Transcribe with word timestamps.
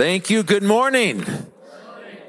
Thank 0.00 0.30
you. 0.30 0.42
Good 0.42 0.62
morning. 0.62 1.26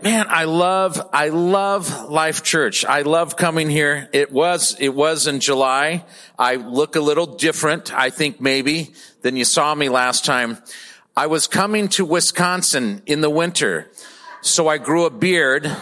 Man, 0.04 0.25
I 0.27 0.44
love, 0.44 1.02
I 1.14 1.29
love 1.29 2.09
Life 2.09 2.44
Church. 2.44 2.83
I 2.83 3.04
love 3.04 3.38
coming 3.38 3.70
here. 3.70 4.09
It 4.12 4.29
was, 4.29 4.75
it 4.78 4.90
was 4.90 5.25
in 5.25 5.40
July. 5.40 6.03
I 6.37 6.55
look 6.55 6.97
a 6.97 6.99
little 6.99 7.25
different, 7.25 7.93
I 7.97 8.09
think 8.09 8.41
maybe, 8.41 8.91
than 9.21 9.38
you 9.38 9.45
saw 9.45 9.73
me 9.73 9.88
last 9.88 10.25
time. 10.25 10.57
I 11.15 11.27
was 11.27 11.47
coming 11.47 11.88
to 11.95 12.04
Wisconsin 12.04 13.04
in 13.05 13.21
the 13.21 13.29
winter, 13.29 13.89
so 14.41 14.67
I 14.67 14.77
grew 14.77 15.05
a 15.05 15.09
beard 15.09 15.73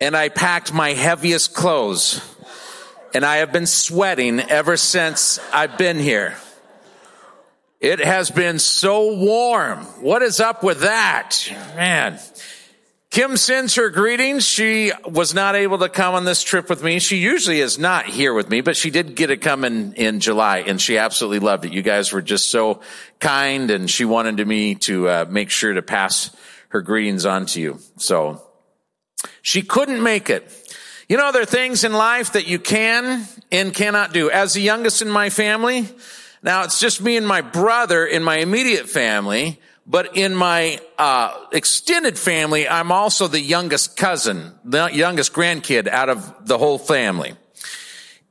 and 0.00 0.16
I 0.16 0.28
packed 0.28 0.72
my 0.72 0.94
heaviest 0.94 1.54
clothes 1.54 2.20
and 3.14 3.24
I 3.24 3.36
have 3.36 3.52
been 3.52 3.66
sweating 3.66 4.40
ever 4.40 4.76
since 4.76 5.38
I've 5.52 5.78
been 5.78 6.00
here. 6.00 6.36
It 7.80 8.00
has 8.00 8.30
been 8.30 8.58
so 8.58 9.14
warm. 9.16 9.80
What 10.00 10.22
is 10.22 10.40
up 10.40 10.62
with 10.62 10.80
that? 10.80 11.36
Man. 11.76 12.18
Kim 13.10 13.36
sends 13.36 13.76
her 13.76 13.88
greetings. 13.88 14.44
She 14.44 14.92
was 15.06 15.32
not 15.32 15.54
able 15.54 15.78
to 15.78 15.88
come 15.88 16.14
on 16.14 16.24
this 16.24 16.42
trip 16.42 16.68
with 16.68 16.82
me. 16.82 16.98
She 16.98 17.16
usually 17.16 17.60
is 17.60 17.78
not 17.78 18.06
here 18.06 18.34
with 18.34 18.50
me, 18.50 18.60
but 18.60 18.76
she 18.76 18.90
did 18.90 19.14
get 19.14 19.28
to 19.28 19.36
come 19.36 19.64
in, 19.64 19.94
in 19.94 20.20
July 20.20 20.58
and 20.58 20.80
she 20.80 20.98
absolutely 20.98 21.38
loved 21.38 21.64
it. 21.64 21.72
You 21.72 21.82
guys 21.82 22.12
were 22.12 22.20
just 22.20 22.50
so 22.50 22.80
kind 23.20 23.70
and 23.70 23.90
she 23.90 24.04
wanted 24.04 24.46
me 24.46 24.74
to 24.76 25.08
uh, 25.08 25.24
make 25.30 25.50
sure 25.50 25.72
to 25.72 25.82
pass 25.82 26.34
her 26.70 26.82
greetings 26.82 27.24
on 27.24 27.46
to 27.46 27.60
you. 27.60 27.78
So 27.96 28.42
she 29.40 29.62
couldn't 29.62 30.02
make 30.02 30.28
it. 30.28 30.50
You 31.08 31.16
know, 31.16 31.30
there 31.30 31.42
are 31.42 31.46
things 31.46 31.84
in 31.84 31.92
life 31.92 32.32
that 32.32 32.48
you 32.48 32.58
can 32.58 33.26
and 33.52 33.72
cannot 33.72 34.12
do. 34.12 34.30
As 34.30 34.54
the 34.54 34.60
youngest 34.60 35.00
in 35.00 35.08
my 35.08 35.30
family, 35.30 35.88
now 36.46 36.62
it's 36.62 36.78
just 36.78 37.02
me 37.02 37.16
and 37.16 37.26
my 37.26 37.40
brother 37.40 38.06
in 38.06 38.22
my 38.22 38.36
immediate 38.36 38.88
family, 38.88 39.60
but 39.84 40.16
in 40.16 40.32
my 40.32 40.80
uh, 40.96 41.36
extended 41.50 42.16
family, 42.16 42.68
I'm 42.68 42.92
also 42.92 43.26
the 43.26 43.40
youngest 43.40 43.96
cousin, 43.96 44.54
the 44.64 44.86
youngest 44.86 45.32
grandkid 45.32 45.88
out 45.88 46.08
of 46.08 46.46
the 46.46 46.56
whole 46.56 46.78
family. 46.78 47.34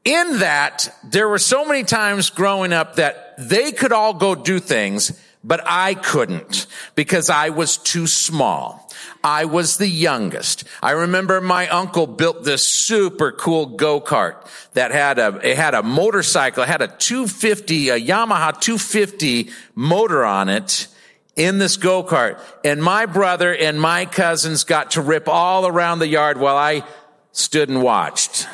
In 0.06 0.40
that, 0.40 0.96
there 1.04 1.28
were 1.28 1.40
so 1.40 1.66
many 1.66 1.84
times 1.84 2.30
growing 2.30 2.72
up 2.72 2.96
that 2.96 3.36
they 3.38 3.74
could 3.74 3.92
all 3.92 4.14
go 4.14 4.34
do 4.34 4.60
things, 4.60 5.20
but 5.46 5.62
I 5.66 5.94
couldn't 5.94 6.66
because 6.96 7.30
I 7.30 7.50
was 7.50 7.78
too 7.78 8.08
small. 8.08 8.92
I 9.24 9.46
was 9.46 9.78
the 9.78 9.88
youngest. 9.88 10.64
I 10.82 10.92
remember 10.92 11.40
my 11.40 11.68
uncle 11.68 12.08
built 12.08 12.44
this 12.44 12.68
super 12.68 13.32
cool 13.32 13.68
go-kart 13.68 14.36
that 14.74 14.92
had 14.92 15.20
a, 15.20 15.40
it 15.44 15.56
had 15.56 15.76
a 15.76 15.84
motorcycle, 15.84 16.64
it 16.64 16.70
had 16.70 16.82
a 16.82 16.88
250, 16.88 17.90
a 17.90 18.00
Yamaha 18.00 18.60
250 18.60 19.52
motor 19.76 20.26
on 20.26 20.50
it 20.50 20.88
in 21.36 21.60
this 21.60 21.78
go-kart. 21.78 22.40
And 22.64 22.82
my 22.82 23.06
brother 23.06 23.56
and 23.56 23.80
my 23.80 24.06
cousins 24.06 24.64
got 24.64 24.92
to 24.92 25.02
rip 25.02 25.28
all 25.28 25.68
around 25.68 26.00
the 26.00 26.08
yard 26.08 26.40
while 26.40 26.58
I 26.58 26.84
stood 27.32 27.70
and 27.70 27.84
watched 27.84 28.48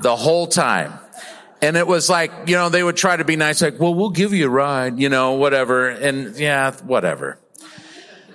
the 0.00 0.16
whole 0.16 0.48
time. 0.48 0.98
And 1.64 1.78
it 1.78 1.86
was 1.86 2.10
like, 2.10 2.30
you 2.44 2.56
know, 2.56 2.68
they 2.68 2.82
would 2.82 2.98
try 2.98 3.16
to 3.16 3.24
be 3.24 3.36
nice, 3.36 3.62
like, 3.62 3.80
well, 3.80 3.94
we'll 3.94 4.10
give 4.10 4.34
you 4.34 4.48
a 4.48 4.50
ride, 4.50 4.98
you 4.98 5.08
know, 5.08 5.32
whatever. 5.32 5.88
And 5.88 6.36
yeah, 6.36 6.72
whatever. 6.82 7.38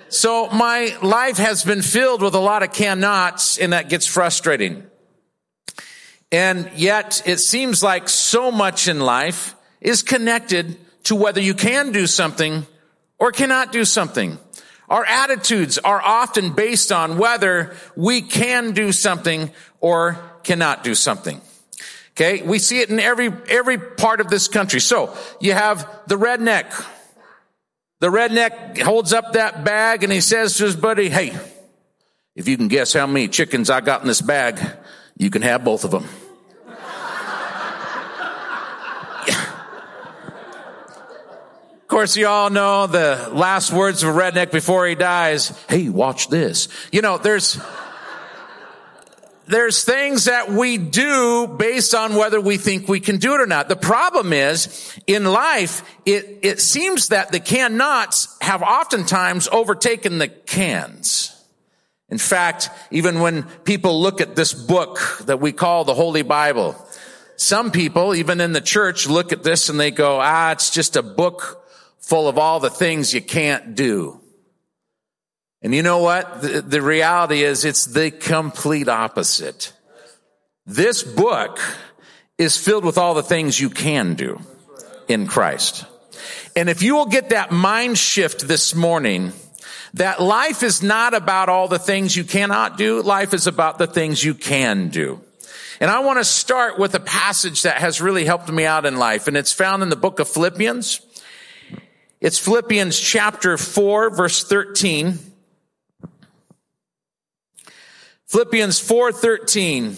So 0.08 0.48
my 0.50 0.96
life 1.00 1.36
has 1.36 1.62
been 1.62 1.80
filled 1.80 2.22
with 2.22 2.34
a 2.34 2.40
lot 2.40 2.64
of 2.64 2.72
cannots 2.72 3.56
and 3.56 3.72
that 3.72 3.88
gets 3.88 4.04
frustrating. 4.04 4.82
And 6.32 6.68
yet 6.74 7.22
it 7.24 7.38
seems 7.38 7.84
like 7.84 8.08
so 8.08 8.50
much 8.50 8.88
in 8.88 8.98
life 8.98 9.54
is 9.80 10.02
connected 10.02 10.76
to 11.04 11.14
whether 11.14 11.40
you 11.40 11.54
can 11.54 11.92
do 11.92 12.08
something 12.08 12.66
or 13.20 13.30
cannot 13.30 13.70
do 13.70 13.84
something. 13.84 14.38
Our 14.88 15.04
attitudes 15.04 15.78
are 15.78 16.02
often 16.02 16.50
based 16.54 16.90
on 16.90 17.16
whether 17.16 17.76
we 17.94 18.22
can 18.22 18.72
do 18.72 18.90
something 18.90 19.52
or 19.78 20.18
cannot 20.42 20.82
do 20.82 20.96
something. 20.96 21.40
Okay. 22.20 22.42
We 22.42 22.58
see 22.58 22.80
it 22.80 22.90
in 22.90 23.00
every, 23.00 23.32
every 23.48 23.78
part 23.78 24.20
of 24.20 24.28
this 24.28 24.46
country. 24.46 24.80
So 24.80 25.16
you 25.40 25.54
have 25.54 25.88
the 26.06 26.16
redneck 26.16 26.70
the 28.00 28.08
redneck 28.08 28.80
holds 28.80 29.12
up 29.12 29.34
that 29.34 29.62
bag 29.62 30.02
and 30.02 30.12
he 30.12 30.22
says 30.22 30.56
to 30.56 30.64
his 30.64 30.74
buddy, 30.74 31.10
Hey, 31.10 31.38
if 32.34 32.48
you 32.48 32.56
can 32.56 32.68
guess 32.68 32.94
how 32.94 33.06
many 33.06 33.28
chickens 33.28 33.68
I 33.68 33.82
got 33.82 34.00
in 34.00 34.06
this 34.08 34.22
bag, 34.22 34.58
you 35.18 35.28
can 35.28 35.42
have 35.42 35.64
both 35.64 35.84
of 35.84 35.90
them. 35.90 36.08
Of 41.82 41.88
course, 41.88 42.16
you 42.16 42.28
all 42.28 42.50
know 42.50 42.86
the 42.86 43.30
last 43.32 43.72
words 43.72 44.04
of 44.04 44.16
a 44.16 44.18
redneck 44.18 44.52
before 44.52 44.86
he 44.86 44.94
dies. 44.94 45.48
Hey, 45.68 45.88
watch 45.88 46.28
this. 46.28 46.68
You 46.92 47.02
know, 47.02 47.18
there's, 47.18 47.60
there's 49.50 49.84
things 49.84 50.26
that 50.26 50.50
we 50.50 50.78
do 50.78 51.46
based 51.46 51.94
on 51.94 52.14
whether 52.14 52.40
we 52.40 52.56
think 52.56 52.88
we 52.88 53.00
can 53.00 53.18
do 53.18 53.34
it 53.34 53.40
or 53.40 53.46
not. 53.46 53.68
The 53.68 53.76
problem 53.76 54.32
is 54.32 54.98
in 55.06 55.24
life, 55.24 55.82
it, 56.06 56.38
it 56.42 56.60
seems 56.60 57.08
that 57.08 57.32
the 57.32 57.40
can-nots 57.40 58.36
have 58.40 58.62
oftentimes 58.62 59.48
overtaken 59.48 60.18
the 60.18 60.28
cans. 60.28 61.36
In 62.08 62.18
fact, 62.18 62.70
even 62.90 63.20
when 63.20 63.42
people 63.64 64.00
look 64.00 64.20
at 64.20 64.36
this 64.36 64.52
book 64.54 64.98
that 65.26 65.40
we 65.40 65.52
call 65.52 65.84
the 65.84 65.94
Holy 65.94 66.22
Bible, 66.22 66.76
some 67.36 67.70
people, 67.70 68.14
even 68.14 68.40
in 68.40 68.52
the 68.52 68.60
church, 68.60 69.08
look 69.08 69.32
at 69.32 69.42
this 69.42 69.68
and 69.68 69.80
they 69.80 69.90
go, 69.90 70.20
ah, 70.20 70.52
it's 70.52 70.70
just 70.70 70.96
a 70.96 71.02
book 71.02 71.64
full 71.98 72.28
of 72.28 72.38
all 72.38 72.60
the 72.60 72.70
things 72.70 73.14
you 73.14 73.20
can't 73.20 73.74
do. 73.74 74.19
And 75.62 75.74
you 75.74 75.82
know 75.82 75.98
what? 75.98 76.40
The, 76.40 76.62
the, 76.62 76.82
reality 76.82 77.42
is 77.42 77.64
it's 77.64 77.84
the 77.84 78.10
complete 78.10 78.88
opposite. 78.88 79.72
This 80.64 81.02
book 81.02 81.58
is 82.38 82.56
filled 82.56 82.84
with 82.84 82.96
all 82.96 83.12
the 83.12 83.22
things 83.22 83.60
you 83.60 83.68
can 83.68 84.14
do 84.14 84.40
in 85.06 85.26
Christ. 85.26 85.84
And 86.56 86.70
if 86.70 86.82
you 86.82 86.94
will 86.94 87.06
get 87.06 87.30
that 87.30 87.50
mind 87.50 87.98
shift 87.98 88.48
this 88.48 88.74
morning, 88.74 89.32
that 89.94 90.22
life 90.22 90.62
is 90.62 90.82
not 90.82 91.12
about 91.12 91.50
all 91.50 91.68
the 91.68 91.78
things 91.78 92.16
you 92.16 92.24
cannot 92.24 92.78
do. 92.78 93.02
Life 93.02 93.34
is 93.34 93.46
about 93.46 93.76
the 93.76 93.86
things 93.86 94.24
you 94.24 94.34
can 94.34 94.88
do. 94.88 95.20
And 95.80 95.90
I 95.90 96.00
want 96.00 96.18
to 96.18 96.24
start 96.24 96.78
with 96.78 96.94
a 96.94 97.00
passage 97.00 97.62
that 97.62 97.78
has 97.78 98.00
really 98.00 98.24
helped 98.24 98.50
me 98.50 98.64
out 98.64 98.86
in 98.86 98.98
life. 98.98 99.28
And 99.28 99.36
it's 99.36 99.52
found 99.52 99.82
in 99.82 99.88
the 99.88 99.96
book 99.96 100.20
of 100.20 100.28
Philippians. 100.28 101.00
It's 102.20 102.38
Philippians 102.38 102.98
chapter 102.98 103.58
4 103.58 104.10
verse 104.10 104.44
13. 104.44 105.29
Philippians 108.30 108.78
4:13 108.78 109.96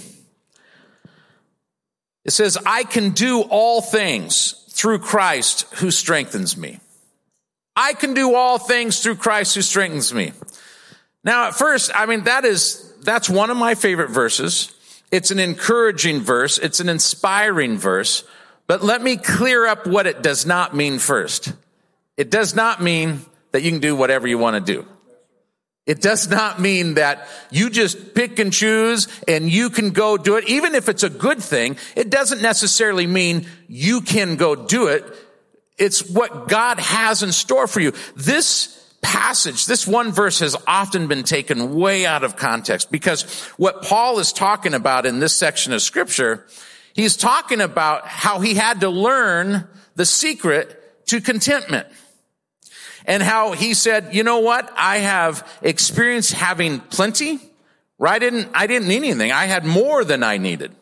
It 2.25 2.31
says 2.31 2.57
I 2.65 2.85
can 2.85 3.11
do 3.11 3.43
all 3.43 3.83
things 3.83 4.55
through 4.71 5.01
Christ 5.01 5.67
who 5.75 5.91
strengthens 5.91 6.57
me. 6.57 6.81
I 7.77 7.93
can 7.93 8.15
do 8.15 8.35
all 8.35 8.57
things 8.57 9.01
through 9.01 9.17
Christ 9.17 9.55
who 9.55 9.61
strengthens 9.61 10.15
me. 10.15 10.33
Now 11.23 11.49
at 11.49 11.55
first, 11.55 11.91
I 11.95 12.07
mean 12.07 12.25
that 12.25 12.47
is 12.47 12.91
that's 13.03 13.29
one 13.29 13.51
of 13.51 13.59
my 13.59 13.75
favorite 13.75 14.09
verses. 14.09 14.73
It's 15.11 15.31
an 15.31 15.39
encouraging 15.39 16.21
verse, 16.21 16.57
it's 16.57 16.81
an 16.81 16.89
inspiring 16.89 17.77
verse, 17.77 18.25
but 18.67 18.83
let 18.83 19.03
me 19.03 19.19
clear 19.19 19.67
up 19.67 19.87
what 19.87 20.07
it 20.07 20.23
does 20.23 20.47
not 20.47 20.75
mean 20.75 20.99
first. 20.99 21.53
It 22.17 22.31
does 22.31 22.55
not 22.55 22.81
mean 22.83 23.27
that 23.51 23.63
you 23.63 23.71
can 23.73 23.81
do 23.81 23.95
whatever 23.95 24.27
you 24.27 24.39
want 24.39 24.65
to 24.65 24.73
do. 24.73 24.87
It 25.85 26.01
does 26.01 26.31
not 26.31 26.61
mean 26.61 26.95
that 26.95 27.27
you 27.51 27.69
just 27.69 28.15
pick 28.15 28.39
and 28.39 28.53
choose 28.53 29.09
and 29.27 29.51
you 29.51 29.69
can 29.69 29.91
go 29.91 30.17
do 30.17 30.37
it. 30.37 30.49
Even 30.49 30.77
if 30.77 30.89
it's 30.89 31.03
a 31.03 31.11
good 31.11 31.43
thing, 31.43 31.77
it 31.97 32.09
doesn't 32.09 32.41
necessarily 32.41 33.07
mean 33.07 33.47
you 33.67 34.01
can 34.01 34.37
go 34.37 34.55
do 34.55 34.87
it. 34.87 35.05
It's 35.79 36.09
what 36.09 36.49
God 36.49 36.79
has 36.79 37.25
in 37.25 37.33
store 37.33 37.67
for 37.67 37.81
you. 37.81 37.93
This 38.15 38.79
passage, 39.03 39.67
this 39.67 39.85
one 39.85 40.13
verse 40.13 40.39
has 40.39 40.57
often 40.69 41.09
been 41.09 41.25
taken 41.25 41.75
way 41.75 42.07
out 42.07 42.23
of 42.23 42.37
context 42.37 42.93
because 42.93 43.25
what 43.57 43.83
Paul 43.83 44.21
is 44.21 44.33
talking 44.33 44.75
about 44.75 45.05
in 45.05 45.19
this 45.19 45.37
section 45.37 45.73
of 45.73 45.83
scripture, 45.83 46.47
he's 46.95 47.17
talking 47.17 47.61
about 47.61 48.07
how 48.07 48.39
he 48.39 48.55
had 48.55 48.81
to 48.83 48.89
learn 48.89 49.67
the 49.97 50.07
secret 50.07 51.07
to 51.07 51.21
contentment 51.21 51.89
and 53.07 53.23
how 53.23 53.53
he 53.53 53.75
said, 53.75 54.15
you 54.15 54.23
know 54.23 54.41
what? 54.41 54.73
I 54.77 54.99
have 54.99 55.49
experienced 55.63 56.33
having 56.33 56.81
plenty, 56.81 57.41
right? 57.99 58.15
I 58.15 58.19
didn't, 58.19 58.49
I 58.55 58.67
didn't 58.67 58.89
need 58.89 58.99
anything. 58.99 59.33
I 59.33 59.47
had 59.47 59.65
more 59.65 60.05
than 60.05 60.23
I 60.23 60.39
needed. 60.39 60.73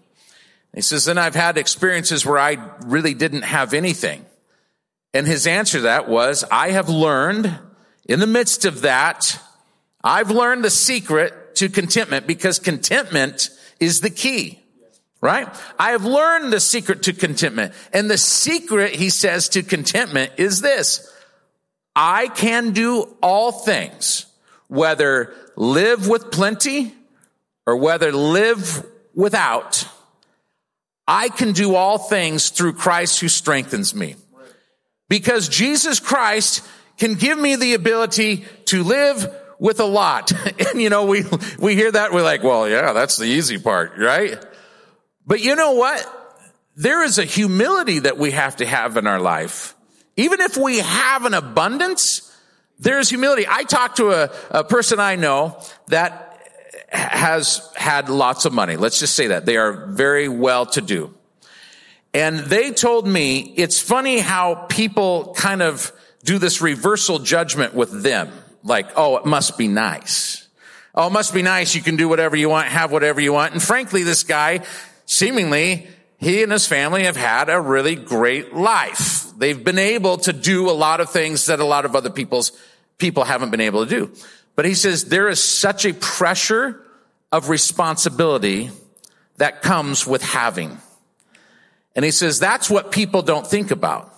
He 0.74 0.82
says, 0.82 1.04
then 1.04 1.18
I've 1.18 1.34
had 1.34 1.58
experiences 1.58 2.24
where 2.24 2.38
I 2.38 2.56
really 2.84 3.14
didn't 3.14 3.42
have 3.42 3.74
anything. 3.74 4.24
And 5.12 5.26
his 5.26 5.46
answer 5.46 5.78
to 5.78 5.82
that 5.82 6.08
was, 6.08 6.44
I 6.50 6.70
have 6.70 6.88
learned 6.88 7.58
in 8.06 8.20
the 8.20 8.26
midst 8.26 8.64
of 8.64 8.82
that, 8.82 9.40
I've 10.02 10.30
learned 10.30 10.64
the 10.64 10.70
secret 10.70 11.54
to 11.56 11.68
contentment 11.68 12.26
because 12.26 12.58
contentment 12.58 13.50
is 13.78 14.00
the 14.00 14.10
key. 14.10 14.58
Right? 15.20 15.46
I 15.78 15.90
have 15.90 16.06
learned 16.06 16.52
the 16.52 16.60
secret 16.60 17.02
to 17.02 17.12
contentment. 17.12 17.74
And 17.92 18.10
the 18.10 18.16
secret, 18.16 18.94
he 18.94 19.10
says, 19.10 19.50
to 19.50 19.62
contentment 19.62 20.32
is 20.38 20.62
this. 20.62 21.06
I 22.02 22.28
can 22.28 22.70
do 22.70 23.14
all 23.22 23.52
things, 23.52 24.24
whether 24.68 25.34
live 25.54 26.08
with 26.08 26.30
plenty 26.30 26.94
or 27.66 27.76
whether 27.76 28.10
live 28.10 28.86
without, 29.14 29.86
I 31.06 31.28
can 31.28 31.52
do 31.52 31.74
all 31.74 31.98
things 31.98 32.48
through 32.48 32.72
Christ 32.72 33.20
who 33.20 33.28
strengthens 33.28 33.94
me. 33.94 34.16
Because 35.10 35.46
Jesus 35.46 36.00
Christ 36.00 36.66
can 36.96 37.16
give 37.16 37.38
me 37.38 37.56
the 37.56 37.74
ability 37.74 38.46
to 38.66 38.82
live 38.82 39.30
with 39.58 39.78
a 39.78 39.84
lot. 39.84 40.32
And 40.70 40.80
you 40.80 40.88
know, 40.88 41.04
we, 41.04 41.24
we 41.58 41.74
hear 41.74 41.92
that, 41.92 42.14
we're 42.14 42.22
like, 42.22 42.42
well, 42.42 42.66
yeah, 42.66 42.94
that's 42.94 43.18
the 43.18 43.26
easy 43.26 43.58
part, 43.58 43.98
right? 43.98 44.42
But 45.26 45.42
you 45.42 45.54
know 45.54 45.72
what? 45.72 46.06
There 46.76 47.04
is 47.04 47.18
a 47.18 47.24
humility 47.24 47.98
that 47.98 48.16
we 48.16 48.30
have 48.30 48.56
to 48.56 48.64
have 48.64 48.96
in 48.96 49.06
our 49.06 49.20
life. 49.20 49.74
Even 50.16 50.40
if 50.40 50.56
we 50.56 50.78
have 50.78 51.24
an 51.24 51.34
abundance, 51.34 52.36
there's 52.78 53.08
humility. 53.08 53.46
I 53.48 53.64
talked 53.64 53.96
to 53.98 54.10
a, 54.10 54.30
a 54.50 54.64
person 54.64 55.00
I 55.00 55.16
know 55.16 55.60
that 55.88 56.26
has 56.88 57.70
had 57.76 58.08
lots 58.08 58.44
of 58.44 58.52
money. 58.52 58.76
Let's 58.76 58.98
just 58.98 59.14
say 59.14 59.28
that. 59.28 59.46
They 59.46 59.56
are 59.56 59.86
very 59.86 60.28
well 60.28 60.66
to 60.66 60.80
do. 60.80 61.14
And 62.12 62.40
they 62.40 62.72
told 62.72 63.06
me 63.06 63.38
it's 63.56 63.80
funny 63.80 64.18
how 64.18 64.66
people 64.68 65.34
kind 65.36 65.62
of 65.62 65.92
do 66.24 66.38
this 66.38 66.60
reversal 66.60 67.20
judgment 67.20 67.74
with 67.74 68.02
them. 68.02 68.32
Like, 68.64 68.90
oh, 68.96 69.16
it 69.16 69.24
must 69.24 69.56
be 69.56 69.68
nice. 69.68 70.48
Oh, 70.94 71.06
it 71.06 71.12
must 71.12 71.32
be 71.32 71.42
nice. 71.42 71.74
You 71.74 71.82
can 71.82 71.96
do 71.96 72.08
whatever 72.08 72.34
you 72.34 72.48
want, 72.48 72.68
have 72.68 72.90
whatever 72.90 73.20
you 73.20 73.32
want. 73.32 73.52
And 73.52 73.62
frankly, 73.62 74.02
this 74.02 74.24
guy, 74.24 74.60
seemingly, 75.06 75.86
he 76.20 76.42
and 76.42 76.52
his 76.52 76.66
family 76.66 77.04
have 77.04 77.16
had 77.16 77.48
a 77.48 77.60
really 77.60 77.96
great 77.96 78.54
life. 78.54 79.26
They've 79.38 79.62
been 79.62 79.78
able 79.78 80.18
to 80.18 80.34
do 80.34 80.68
a 80.68 80.72
lot 80.72 81.00
of 81.00 81.08
things 81.10 81.46
that 81.46 81.60
a 81.60 81.64
lot 81.64 81.86
of 81.86 81.96
other 81.96 82.10
people's 82.10 82.52
people 82.98 83.24
haven't 83.24 83.50
been 83.50 83.62
able 83.62 83.86
to 83.86 83.90
do. 83.90 84.12
But 84.54 84.66
he 84.66 84.74
says 84.74 85.06
there 85.06 85.28
is 85.28 85.42
such 85.42 85.86
a 85.86 85.94
pressure 85.94 86.84
of 87.32 87.48
responsibility 87.48 88.70
that 89.38 89.62
comes 89.62 90.06
with 90.06 90.22
having. 90.22 90.78
And 91.96 92.04
he 92.04 92.10
says 92.10 92.38
that's 92.38 92.68
what 92.68 92.92
people 92.92 93.22
don't 93.22 93.46
think 93.46 93.70
about. 93.70 94.14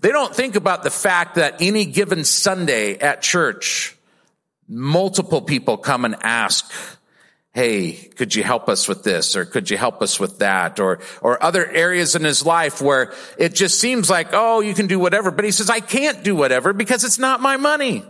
They 0.00 0.10
don't 0.10 0.34
think 0.34 0.56
about 0.56 0.82
the 0.82 0.90
fact 0.90 1.36
that 1.36 1.62
any 1.62 1.84
given 1.84 2.24
Sunday 2.24 2.98
at 2.98 3.22
church, 3.22 3.96
multiple 4.68 5.40
people 5.40 5.76
come 5.76 6.04
and 6.04 6.16
ask, 6.20 6.70
Hey, 7.54 7.92
could 7.92 8.34
you 8.34 8.42
help 8.42 8.68
us 8.68 8.88
with 8.88 9.04
this? 9.04 9.36
Or 9.36 9.44
could 9.44 9.70
you 9.70 9.76
help 9.76 10.02
us 10.02 10.18
with 10.18 10.40
that? 10.40 10.80
Or, 10.80 10.98
or 11.22 11.40
other 11.40 11.64
areas 11.64 12.16
in 12.16 12.24
his 12.24 12.44
life 12.44 12.82
where 12.82 13.14
it 13.38 13.54
just 13.54 13.78
seems 13.80 14.10
like, 14.10 14.28
oh, 14.32 14.60
you 14.60 14.74
can 14.74 14.88
do 14.88 14.98
whatever. 14.98 15.30
But 15.30 15.44
he 15.44 15.52
says, 15.52 15.70
I 15.70 15.78
can't 15.78 16.24
do 16.24 16.34
whatever 16.34 16.72
because 16.72 17.04
it's 17.04 17.18
not 17.18 17.40
my 17.40 17.56
money. 17.56 18.04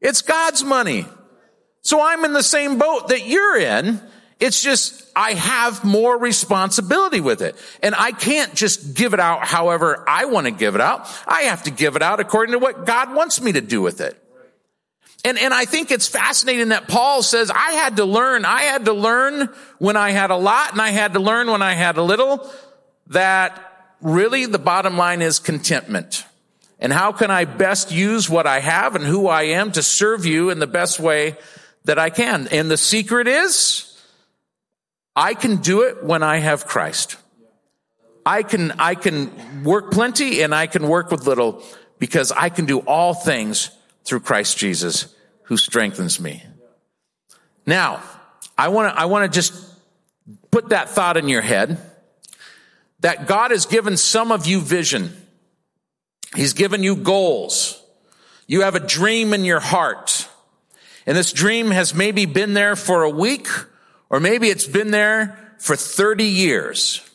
It's 0.00 0.20
God's 0.20 0.64
money. 0.64 1.06
So 1.82 2.02
I'm 2.02 2.24
in 2.24 2.32
the 2.32 2.42
same 2.42 2.78
boat 2.78 3.08
that 3.08 3.24
you're 3.24 3.56
in. 3.56 4.00
It's 4.40 4.60
just, 4.60 5.08
I 5.14 5.34
have 5.34 5.84
more 5.84 6.18
responsibility 6.18 7.20
with 7.20 7.42
it. 7.42 7.54
And 7.84 7.94
I 7.94 8.10
can't 8.10 8.52
just 8.52 8.94
give 8.94 9.14
it 9.14 9.20
out 9.20 9.46
however 9.46 10.04
I 10.08 10.24
want 10.24 10.46
to 10.48 10.50
give 10.50 10.74
it 10.74 10.80
out. 10.80 11.08
I 11.28 11.42
have 11.42 11.62
to 11.64 11.70
give 11.70 11.94
it 11.94 12.02
out 12.02 12.18
according 12.18 12.54
to 12.54 12.58
what 12.58 12.84
God 12.84 13.14
wants 13.14 13.40
me 13.40 13.52
to 13.52 13.60
do 13.60 13.80
with 13.80 14.00
it. 14.00 14.21
And, 15.24 15.38
and 15.38 15.54
I 15.54 15.66
think 15.66 15.90
it's 15.90 16.08
fascinating 16.08 16.70
that 16.70 16.88
Paul 16.88 17.22
says, 17.22 17.50
I 17.50 17.72
had 17.72 17.96
to 17.96 18.04
learn, 18.04 18.44
I 18.44 18.62
had 18.62 18.86
to 18.86 18.92
learn 18.92 19.48
when 19.78 19.96
I 19.96 20.10
had 20.10 20.30
a 20.30 20.36
lot 20.36 20.72
and 20.72 20.80
I 20.80 20.90
had 20.90 21.12
to 21.12 21.20
learn 21.20 21.48
when 21.48 21.62
I 21.62 21.74
had 21.74 21.96
a 21.96 22.02
little 22.02 22.50
that 23.08 23.60
really 24.00 24.46
the 24.46 24.58
bottom 24.58 24.96
line 24.96 25.22
is 25.22 25.38
contentment. 25.38 26.24
And 26.80 26.92
how 26.92 27.12
can 27.12 27.30
I 27.30 27.44
best 27.44 27.92
use 27.92 28.28
what 28.28 28.48
I 28.48 28.58
have 28.58 28.96
and 28.96 29.04
who 29.04 29.28
I 29.28 29.42
am 29.42 29.70
to 29.72 29.82
serve 29.82 30.26
you 30.26 30.50
in 30.50 30.58
the 30.58 30.66
best 30.66 30.98
way 30.98 31.36
that 31.84 32.00
I 32.00 32.10
can? 32.10 32.48
And 32.48 32.68
the 32.68 32.76
secret 32.76 33.28
is, 33.28 33.88
I 35.14 35.34
can 35.34 35.58
do 35.58 35.82
it 35.82 36.02
when 36.02 36.24
I 36.24 36.38
have 36.38 36.66
Christ. 36.66 37.16
I 38.26 38.42
can, 38.42 38.72
I 38.72 38.96
can 38.96 39.62
work 39.62 39.92
plenty 39.92 40.42
and 40.42 40.52
I 40.52 40.66
can 40.66 40.88
work 40.88 41.12
with 41.12 41.26
little 41.26 41.62
because 42.00 42.32
I 42.32 42.48
can 42.48 42.66
do 42.66 42.80
all 42.80 43.14
things 43.14 43.70
through 44.04 44.20
Christ 44.20 44.58
Jesus 44.58 45.14
who 45.44 45.56
strengthens 45.56 46.20
me. 46.20 46.42
Now, 47.66 48.02
I 48.56 48.68
want 48.68 48.94
to, 48.94 49.00
I 49.00 49.06
want 49.06 49.30
to 49.30 49.34
just 49.34 49.52
put 50.50 50.70
that 50.70 50.90
thought 50.90 51.16
in 51.16 51.28
your 51.28 51.42
head 51.42 51.78
that 53.00 53.26
God 53.26 53.50
has 53.50 53.66
given 53.66 53.96
some 53.96 54.32
of 54.32 54.46
you 54.46 54.60
vision. 54.60 55.12
He's 56.34 56.52
given 56.52 56.82
you 56.82 56.96
goals. 56.96 57.82
You 58.46 58.62
have 58.62 58.74
a 58.74 58.80
dream 58.80 59.34
in 59.34 59.44
your 59.44 59.60
heart. 59.60 60.28
And 61.06 61.16
this 61.16 61.32
dream 61.32 61.70
has 61.70 61.94
maybe 61.94 62.26
been 62.26 62.54
there 62.54 62.76
for 62.76 63.02
a 63.02 63.10
week, 63.10 63.48
or 64.08 64.20
maybe 64.20 64.48
it's 64.48 64.66
been 64.66 64.90
there 64.90 65.56
for 65.58 65.74
30 65.74 66.24
years. 66.24 67.08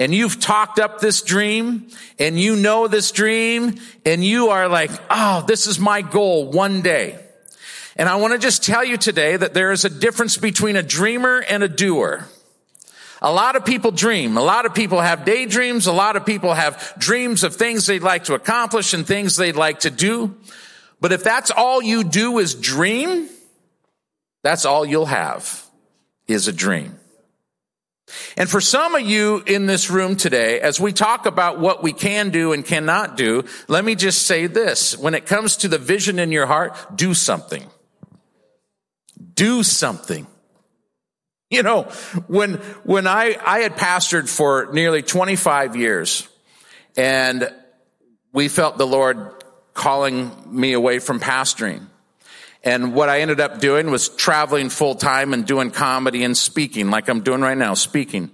And 0.00 0.14
you've 0.14 0.40
talked 0.40 0.78
up 0.78 1.00
this 1.00 1.20
dream, 1.20 1.88
and 2.18 2.40
you 2.40 2.56
know 2.56 2.88
this 2.88 3.12
dream, 3.12 3.78
and 4.06 4.24
you 4.24 4.48
are 4.48 4.66
like, 4.66 4.90
oh, 5.10 5.44
this 5.46 5.66
is 5.66 5.78
my 5.78 6.00
goal 6.00 6.50
one 6.50 6.80
day. 6.80 7.18
And 7.96 8.08
I 8.08 8.16
want 8.16 8.32
to 8.32 8.38
just 8.38 8.64
tell 8.64 8.82
you 8.82 8.96
today 8.96 9.36
that 9.36 9.52
there 9.52 9.72
is 9.72 9.84
a 9.84 9.90
difference 9.90 10.38
between 10.38 10.76
a 10.76 10.82
dreamer 10.82 11.44
and 11.46 11.62
a 11.62 11.68
doer. 11.68 12.26
A 13.20 13.30
lot 13.30 13.56
of 13.56 13.66
people 13.66 13.90
dream. 13.90 14.38
A 14.38 14.42
lot 14.42 14.64
of 14.64 14.72
people 14.72 15.02
have 15.02 15.26
daydreams. 15.26 15.86
A 15.86 15.92
lot 15.92 16.16
of 16.16 16.24
people 16.24 16.54
have 16.54 16.94
dreams 16.96 17.44
of 17.44 17.54
things 17.54 17.84
they'd 17.84 18.02
like 18.02 18.24
to 18.24 18.34
accomplish 18.34 18.94
and 18.94 19.06
things 19.06 19.36
they'd 19.36 19.54
like 19.54 19.80
to 19.80 19.90
do. 19.90 20.34
But 21.02 21.12
if 21.12 21.22
that's 21.22 21.50
all 21.50 21.82
you 21.82 22.04
do 22.04 22.38
is 22.38 22.54
dream, 22.54 23.28
that's 24.42 24.64
all 24.64 24.86
you'll 24.86 25.04
have 25.04 25.62
is 26.26 26.48
a 26.48 26.54
dream. 26.54 26.99
And 28.36 28.48
for 28.48 28.60
some 28.60 28.94
of 28.94 29.02
you 29.02 29.42
in 29.46 29.66
this 29.66 29.90
room 29.90 30.16
today, 30.16 30.60
as 30.60 30.80
we 30.80 30.92
talk 30.92 31.26
about 31.26 31.58
what 31.58 31.82
we 31.82 31.92
can 31.92 32.30
do 32.30 32.52
and 32.52 32.64
cannot 32.64 33.16
do, 33.16 33.44
let 33.68 33.84
me 33.84 33.94
just 33.94 34.22
say 34.22 34.46
this. 34.46 34.96
When 34.96 35.14
it 35.14 35.26
comes 35.26 35.58
to 35.58 35.68
the 35.68 35.78
vision 35.78 36.18
in 36.18 36.32
your 36.32 36.46
heart, 36.46 36.76
do 36.94 37.14
something. 37.14 37.64
Do 39.34 39.62
something. 39.62 40.26
You 41.50 41.64
know, 41.64 41.82
when, 42.28 42.54
when 42.84 43.06
I, 43.06 43.36
I 43.44 43.60
had 43.60 43.76
pastored 43.76 44.28
for 44.28 44.70
nearly 44.72 45.02
25 45.02 45.74
years 45.74 46.28
and 46.96 47.52
we 48.32 48.48
felt 48.48 48.78
the 48.78 48.86
Lord 48.86 49.42
calling 49.74 50.30
me 50.46 50.72
away 50.74 50.98
from 51.00 51.18
pastoring. 51.18 51.86
And 52.62 52.94
what 52.94 53.08
I 53.08 53.20
ended 53.20 53.40
up 53.40 53.58
doing 53.58 53.90
was 53.90 54.08
traveling 54.08 54.68
full 54.68 54.94
time 54.94 55.32
and 55.32 55.46
doing 55.46 55.70
comedy 55.70 56.24
and 56.24 56.36
speaking 56.36 56.90
like 56.90 57.08
I'm 57.08 57.22
doing 57.22 57.40
right 57.40 57.56
now, 57.56 57.74
speaking. 57.74 58.30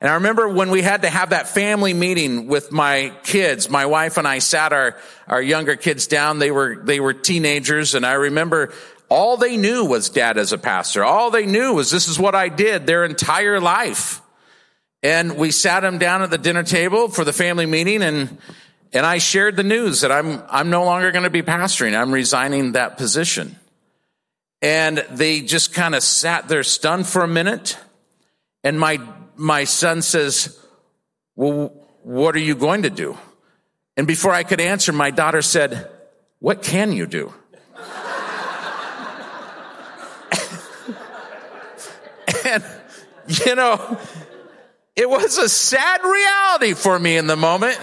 And 0.00 0.10
I 0.10 0.14
remember 0.14 0.48
when 0.48 0.70
we 0.70 0.82
had 0.82 1.02
to 1.02 1.08
have 1.08 1.30
that 1.30 1.48
family 1.48 1.94
meeting 1.94 2.48
with 2.48 2.72
my 2.72 3.12
kids, 3.22 3.70
my 3.70 3.86
wife 3.86 4.18
and 4.18 4.26
I 4.26 4.40
sat 4.40 4.72
our, 4.72 4.98
our 5.28 5.40
younger 5.40 5.76
kids 5.76 6.08
down. 6.08 6.40
They 6.40 6.50
were, 6.50 6.82
they 6.82 7.00
were 7.00 7.14
teenagers. 7.14 7.94
And 7.94 8.04
I 8.04 8.14
remember 8.14 8.72
all 9.08 9.36
they 9.36 9.56
knew 9.56 9.84
was 9.84 10.10
dad 10.10 10.36
as 10.36 10.52
a 10.52 10.58
pastor. 10.58 11.04
All 11.04 11.30
they 11.30 11.46
knew 11.46 11.74
was 11.74 11.90
this 11.90 12.08
is 12.08 12.18
what 12.18 12.34
I 12.34 12.48
did 12.48 12.86
their 12.86 13.04
entire 13.04 13.60
life. 13.60 14.20
And 15.02 15.36
we 15.36 15.52
sat 15.52 15.80
them 15.80 15.98
down 15.98 16.22
at 16.22 16.30
the 16.30 16.38
dinner 16.38 16.64
table 16.64 17.08
for 17.08 17.24
the 17.24 17.32
family 17.32 17.66
meeting 17.66 18.02
and, 18.02 18.38
and 18.94 19.04
I 19.04 19.18
shared 19.18 19.56
the 19.56 19.64
news 19.64 20.02
that 20.02 20.12
I'm, 20.12 20.40
I'm 20.48 20.70
no 20.70 20.84
longer 20.84 21.10
going 21.10 21.24
to 21.24 21.30
be 21.30 21.42
pastoring. 21.42 22.00
I'm 22.00 22.12
resigning 22.12 22.72
that 22.72 22.96
position. 22.96 23.58
And 24.62 24.98
they 25.10 25.40
just 25.40 25.74
kind 25.74 25.96
of 25.96 26.02
sat 26.04 26.46
there 26.46 26.62
stunned 26.62 27.08
for 27.08 27.24
a 27.24 27.28
minute. 27.28 27.76
And 28.62 28.78
my, 28.78 29.00
my 29.34 29.64
son 29.64 30.00
says, 30.00 30.56
well, 31.34 31.72
what 32.04 32.36
are 32.36 32.40
you 32.40 32.54
going 32.54 32.84
to 32.84 32.90
do? 32.90 33.18
And 33.96 34.06
before 34.06 34.30
I 34.30 34.44
could 34.44 34.60
answer, 34.60 34.92
my 34.92 35.10
daughter 35.10 35.42
said, 35.42 35.90
what 36.38 36.62
can 36.62 36.92
you 36.92 37.06
do? 37.06 37.34
And, 42.46 42.62
you 43.46 43.54
know, 43.54 43.98
it 44.94 45.08
was 45.08 45.38
a 45.38 45.48
sad 45.48 46.02
reality 46.02 46.74
for 46.74 46.98
me 46.98 47.16
in 47.16 47.26
the 47.26 47.36
moment 47.36 47.78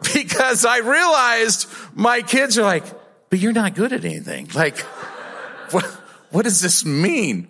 because 0.14 0.64
I 0.64 0.78
realized 0.78 1.68
my 1.94 2.22
kids 2.22 2.58
are 2.58 2.62
like, 2.62 2.84
but 3.30 3.38
you're 3.38 3.52
not 3.52 3.74
good 3.74 3.92
at 3.92 4.04
anything. 4.04 4.48
Like, 4.54 4.78
what, 5.70 5.84
what 6.30 6.42
does 6.44 6.60
this 6.60 6.84
mean? 6.84 7.48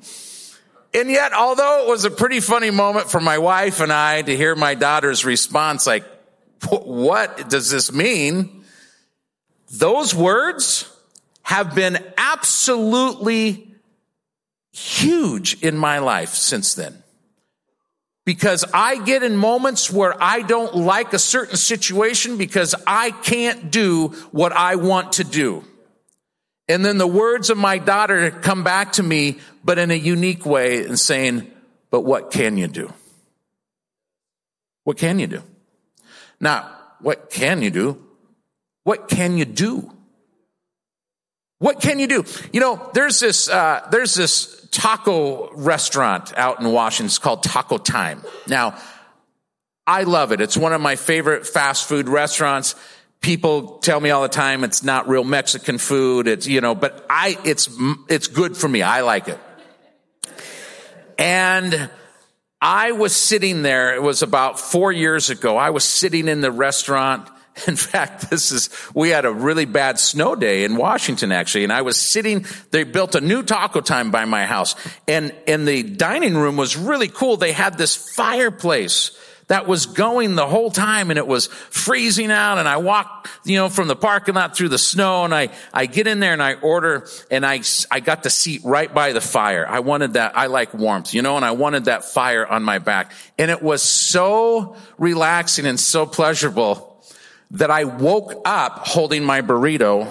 And 0.95 1.11
yet, 1.11 1.33
although 1.33 1.85
it 1.85 1.89
was 1.89 2.05
a 2.05 2.11
pretty 2.11 2.41
funny 2.41 2.71
moment 2.71 3.11
for 3.11 3.21
my 3.21 3.39
wife 3.39 3.81
and 3.81 3.93
I 3.93 4.23
to 4.23 4.37
hear 4.37 4.55
my 4.55 4.75
daughter's 4.75 5.25
response, 5.25 5.87
like, 5.87 6.05
what 6.69 7.49
does 7.49 7.71
this 7.71 7.93
mean? 7.93 8.65
Those 9.73 10.15
words 10.15 10.89
have 11.43 11.75
been 11.75 11.99
absolutely 12.17 13.75
huge 14.73 15.63
in 15.63 15.77
my 15.77 15.99
life 15.99 16.31
since 16.31 16.75
then. 16.75 17.02
Because 18.25 18.65
I 18.73 19.03
get 19.03 19.23
in 19.23 19.37
moments 19.37 19.91
where 19.91 20.15
I 20.23 20.43
don't 20.43 20.75
like 20.75 21.13
a 21.13 21.19
certain 21.19 21.57
situation 21.57 22.37
because 22.37 22.75
I 22.87 23.11
can't 23.11 23.71
do 23.71 24.09
what 24.31 24.53
I 24.53 24.77
want 24.77 25.13
to 25.15 25.25
do. 25.25 25.65
And 26.69 26.85
then 26.85 26.99
the 26.99 27.07
words 27.07 27.51
of 27.51 27.59
my 27.59 27.79
daughter 27.79 28.31
come 28.31 28.63
back 28.63 28.93
to 28.93 29.03
me, 29.03 29.39
but 29.65 29.79
in 29.79 29.91
a 29.91 29.95
unique 29.95 30.47
way 30.47 30.85
and 30.85 30.99
saying, 30.99 31.51
but 31.91 32.03
what 32.03 32.31
can 32.31 32.57
you 32.57 32.69
do? 32.69 32.93
What 34.85 34.97
can 34.97 35.19
you 35.19 35.27
do? 35.27 35.43
Now, 36.41 36.71
what 37.01 37.31
can 37.31 37.63
you 37.63 37.71
do? 37.71 38.03
What 38.85 39.09
can 39.09 39.37
you 39.37 39.45
do? 39.45 39.93
What 41.59 41.81
can 41.81 41.99
you 41.99 42.07
do? 42.07 42.25
You 42.53 42.61
know, 42.61 42.91
there's 42.95 43.21
this, 43.21 43.49
uh, 43.49 43.87
there's 43.91 44.15
this 44.15 44.62
taco 44.73 45.53
restaurant 45.55 46.37
out 46.37 46.61
in 46.61 46.73
Washington. 46.73 47.07
It's 47.07 47.19
called 47.19 47.45
Taco 47.45 47.79
Time. 47.79 48.23
Now, 48.49 48.77
I 49.87 50.03
love 50.03 50.33
it. 50.33 50.41
It's 50.41 50.57
one 50.57 50.73
of 50.73 50.81
my 50.81 50.97
favorite 50.97 51.47
fast 51.47 51.89
food 51.89 52.09
restaurants. 52.09 52.75
People 53.21 53.79
tell 53.79 54.01
me 54.01 54.11
all 54.11 54.23
the 54.23 54.29
time 54.29 54.65
it's 54.65 54.83
not 54.83 55.09
real 55.09 55.23
Mexican 55.23 55.79
food. 55.79 56.27
It's, 56.27 56.47
you 56.49 56.61
know, 56.61 56.75
but 56.75 57.07
I, 57.09 57.39
it's, 57.45 57.69
it's 58.09 58.27
good 58.27 58.57
for 58.57 58.69
me. 58.69 58.83
I 58.83 59.03
like 59.03 59.29
it. 59.29 59.39
And 61.19 61.91
I 62.61 62.93
was 62.93 63.15
sitting 63.15 63.63
there. 63.63 63.95
It 63.95 64.03
was 64.03 64.23
about 64.23 64.59
four 64.59 64.91
years 64.91 65.31
ago. 65.31 65.57
I 65.57 65.71
was 65.71 65.85
sitting 65.85 66.27
in 66.27 66.41
the 66.41 66.51
restaurant. 66.51 67.29
In 67.67 67.77
fact, 67.77 68.31
this 68.31 68.51
is, 68.51 68.71
we 68.95 69.11
had 69.11 69.25
a 69.25 69.33
really 69.33 69.67
bad 69.67 69.99
snow 69.99 70.35
day 70.35 70.65
in 70.65 70.77
Washington 70.77 71.33
actually. 71.33 71.65
And 71.65 71.73
I 71.73 71.83
was 71.83 71.99
sitting, 71.99 72.47
they 72.71 72.85
built 72.85 73.15
a 73.15 73.21
new 73.21 73.43
taco 73.43 73.81
time 73.81 74.11
by 74.11 74.25
my 74.25 74.47
house 74.47 74.75
and, 75.07 75.35
and 75.47 75.69
the 75.69 75.83
dining 75.83 76.37
room 76.37 76.57
was 76.57 76.77
really 76.77 77.09
cool. 77.09 77.37
They 77.37 77.53
had 77.53 77.77
this 77.77 78.15
fireplace 78.15 79.19
that 79.49 79.67
was 79.67 79.85
going 79.85 80.35
the 80.35 80.47
whole 80.47 80.71
time 80.71 81.11
and 81.11 81.19
it 81.19 81.27
was 81.27 81.49
freezing 81.49 82.31
out 82.31 82.57
and 82.57 82.67
I 82.67 82.79
walked, 82.79 83.29
you 83.45 83.57
know, 83.57 83.69
from 83.69 83.87
the 83.87 83.97
parking 83.97 84.35
lot 84.35 84.57
through 84.57 84.71
the 84.71 84.79
snow 84.79 85.25
and 85.25 85.35
I, 85.35 85.51
I 85.75 85.85
get 85.85 86.07
in 86.07 86.21
there 86.21 86.33
and 86.33 86.43
I 86.43 86.55
order 86.55 87.07
and 87.31 87.45
I, 87.45 87.61
I 87.91 88.01
got 88.01 88.23
the 88.23 88.31
seat 88.31 88.63
right 88.65 88.93
by 88.93 89.13
the 89.13 89.21
fire. 89.21 89.67
I 89.69 89.81
wanted 89.81 90.15
that. 90.15 90.39
I 90.39 90.47
like 90.47 90.73
warmth, 90.73 91.13
you 91.13 91.21
know, 91.21 91.37
and 91.37 91.45
I 91.45 91.51
wanted 91.51 91.85
that 91.85 92.07
fire 92.07 92.47
on 92.47 92.63
my 92.63 92.79
back 92.79 93.13
and 93.37 93.51
it 93.51 93.63
was 93.63 93.83
so 93.83 94.77
relaxing 94.97 95.67
and 95.67 95.79
so 95.79 96.07
pleasurable 96.07 96.92
that 97.53 97.71
I 97.71 97.85
woke 97.85 98.43
up 98.45 98.87
holding 98.87 99.25
my 99.25 99.43
burrito. 99.43 100.07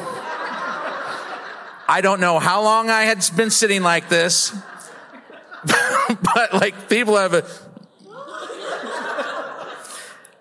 I 1.87 1.99
don't 2.01 2.21
know 2.21 2.39
how 2.39 2.63
long 2.63 2.89
I 2.89 3.03
had 3.03 3.23
been 3.35 3.49
sitting 3.49 3.83
like 3.83 4.09
this, 4.09 4.55
but 5.65 6.53
like 6.53 6.87
people 6.87 7.17
have 7.17 7.33
a, 7.33 7.45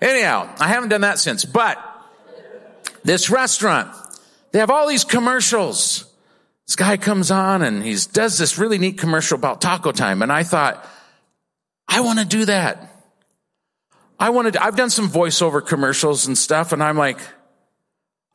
Anyhow, 0.00 0.49
I 0.59 0.69
haven't 0.69 0.88
done 0.88 1.02
that 1.02 1.19
since, 1.19 1.45
but 1.45 1.78
this 3.04 3.28
restaurant, 3.28 3.90
they 4.52 4.59
have 4.59 4.71
all 4.71 4.88
these 4.88 5.04
commercials. 5.04 6.11
This 6.66 6.76
guy 6.76 6.97
comes 6.97 7.30
on 7.30 7.62
and 7.62 7.83
he 7.83 7.97
does 8.12 8.38
this 8.38 8.57
really 8.59 8.78
neat 8.78 8.97
commercial 8.97 9.37
about 9.37 9.61
taco 9.61 9.92
time. 9.92 10.23
And 10.23 10.33
I 10.33 10.42
thought, 10.42 10.87
I 11.87 12.00
want 12.00 12.19
to 12.19 12.25
do 12.25 12.47
that. 12.47 12.90
I 14.21 14.29
wanted, 14.31 14.59
I've 14.59 14.77
done 14.77 14.91
some 14.91 15.09
voiceover 15.09 15.67
commercials 15.67 16.27
and 16.27 16.37
stuff 16.37 16.73
and 16.73 16.83
I'm 16.83 16.99
like, 16.99 17.19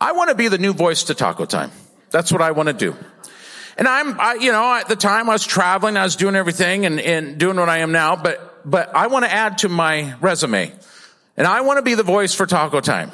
I 0.02 0.14
want 0.14 0.32
to 0.32 0.36
be 0.36 0.48
the 0.48 0.58
new 0.58 0.74
voice 0.74 1.04
to 1.06 1.14
taco 1.14 1.46
time. 1.46 1.72
That's 2.10 2.32
what 2.32 2.42
I 2.42 2.52
want 2.52 2.68
to 2.68 2.74
do. 2.74 2.96
And 3.78 3.88
I'm, 3.88 4.20
I, 4.20 4.34
you 4.34 4.52
know, 4.52 4.74
at 4.74 4.88
the 4.88 4.96
time 4.96 5.30
I 5.30 5.34
was 5.34 5.46
traveling, 5.46 5.96
I 5.96 6.04
was 6.04 6.16
doing 6.16 6.36
everything 6.36 6.88
and, 6.88 7.00
and 7.00 7.38
doing 7.38 7.58
what 7.58 7.70
I 7.70 7.80
am 7.80 7.92
now, 7.92 8.16
but, 8.16 8.68
but 8.70 8.96
I 8.96 9.08
want 9.08 9.26
to 9.26 9.32
add 9.32 9.60
to 9.60 9.70
my 9.70 10.16
resume. 10.22 10.74
And 11.38 11.46
I 11.46 11.62
want 11.62 11.78
to 11.78 11.84
be 11.84 11.94
the 11.94 12.04
voice 12.04 12.34
for 12.34 12.48
taco 12.48 12.80
time. 12.80 13.12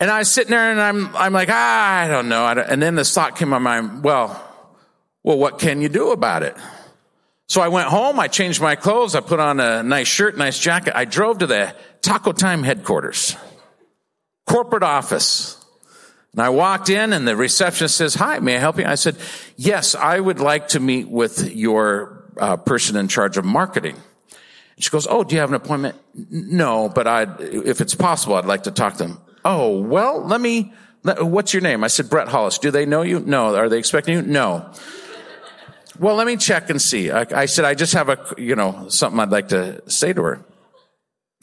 And 0.00 0.10
I 0.10 0.20
was 0.20 0.30
sitting 0.30 0.52
there 0.52 0.70
and 0.70 0.80
I'm, 0.80 1.14
I'm 1.14 1.34
like, 1.34 1.48
ah, 1.50 1.98
I 2.00 2.08
don't 2.08 2.30
know. 2.30 2.44
I 2.44 2.54
don't, 2.54 2.68
and 2.68 2.82
then 2.82 2.94
this 2.94 3.12
thought 3.12 3.36
came 3.36 3.48
to 3.48 3.58
my 3.58 3.80
mind, 3.80 4.02
well, 4.02 4.42
well, 5.22 5.38
what 5.38 5.58
can 5.58 5.82
you 5.82 5.90
do 5.90 6.12
about 6.12 6.42
it? 6.44 6.56
So 7.48 7.60
I 7.60 7.68
went 7.68 7.88
home, 7.88 8.18
I 8.18 8.28
changed 8.28 8.60
my 8.60 8.74
clothes, 8.74 9.14
I 9.14 9.20
put 9.20 9.38
on 9.38 9.60
a 9.60 9.82
nice 9.82 10.08
shirt, 10.08 10.36
nice 10.36 10.58
jacket. 10.58 10.96
I 10.96 11.04
drove 11.04 11.38
to 11.38 11.46
the 11.46 11.74
Taco 12.02 12.32
Time 12.32 12.64
headquarters, 12.64 13.36
corporate 14.46 14.82
office. 14.82 15.64
And 16.32 16.42
I 16.42 16.48
walked 16.48 16.90
in 16.90 17.12
and 17.12 17.26
the 17.26 17.36
receptionist 17.36 17.96
says, 17.96 18.14
hi, 18.14 18.40
may 18.40 18.56
I 18.56 18.58
help 18.58 18.78
you? 18.78 18.84
I 18.84 18.96
said, 18.96 19.16
yes, 19.56 19.94
I 19.94 20.18
would 20.18 20.40
like 20.40 20.68
to 20.68 20.80
meet 20.80 21.08
with 21.08 21.54
your 21.54 22.24
uh, 22.36 22.56
person 22.56 22.96
in 22.96 23.08
charge 23.08 23.38
of 23.38 23.44
marketing. 23.44 23.96
She 24.78 24.90
goes, 24.90 25.06
Oh, 25.06 25.24
do 25.24 25.34
you 25.34 25.40
have 25.40 25.48
an 25.48 25.54
appointment? 25.54 25.96
No, 26.14 26.88
but 26.88 27.06
I, 27.06 27.26
if 27.40 27.80
it's 27.80 27.94
possible, 27.94 28.34
I'd 28.34 28.44
like 28.44 28.64
to 28.64 28.70
talk 28.70 28.94
to 28.94 29.04
them. 29.04 29.20
Oh, 29.44 29.80
well, 29.80 30.22
let 30.26 30.40
me, 30.40 30.72
what's 31.02 31.54
your 31.54 31.62
name? 31.62 31.82
I 31.82 31.86
said, 31.86 32.10
Brett 32.10 32.28
Hollis. 32.28 32.58
Do 32.58 32.70
they 32.70 32.84
know 32.84 33.02
you? 33.02 33.20
No. 33.20 33.54
Are 33.56 33.68
they 33.68 33.78
expecting 33.78 34.14
you? 34.14 34.22
No. 34.22 34.70
Well, 35.98 36.14
let 36.16 36.26
me 36.26 36.36
check 36.36 36.68
and 36.70 36.80
see. 36.80 37.10
I, 37.10 37.26
I 37.34 37.46
said, 37.46 37.64
I 37.64 37.74
just 37.74 37.94
have 37.94 38.08
a, 38.08 38.18
you 38.36 38.54
know, 38.54 38.88
something 38.88 39.18
I'd 39.18 39.30
like 39.30 39.48
to 39.48 39.82
say 39.90 40.12
to 40.12 40.22
her. 40.22 40.44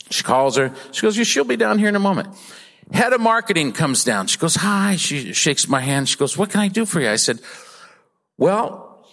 She 0.09 0.23
calls 0.23 0.57
her. 0.57 0.73
She 0.91 1.01
goes, 1.01 1.15
she'll 1.15 1.43
be 1.43 1.55
down 1.55 1.79
here 1.79 1.89
in 1.89 1.95
a 1.95 1.99
moment. 1.99 2.29
Head 2.91 3.13
of 3.13 3.21
marketing 3.21 3.71
comes 3.71 4.03
down. 4.03 4.27
She 4.27 4.37
goes, 4.37 4.55
hi. 4.55 4.95
She 4.97 5.33
shakes 5.33 5.67
my 5.67 5.79
hand. 5.79 6.07
She 6.09 6.17
goes, 6.17 6.37
what 6.37 6.51
can 6.51 6.59
I 6.61 6.67
do 6.67 6.85
for 6.85 6.99
you? 6.99 7.09
I 7.09 7.15
said, 7.15 7.39
well, 8.37 9.07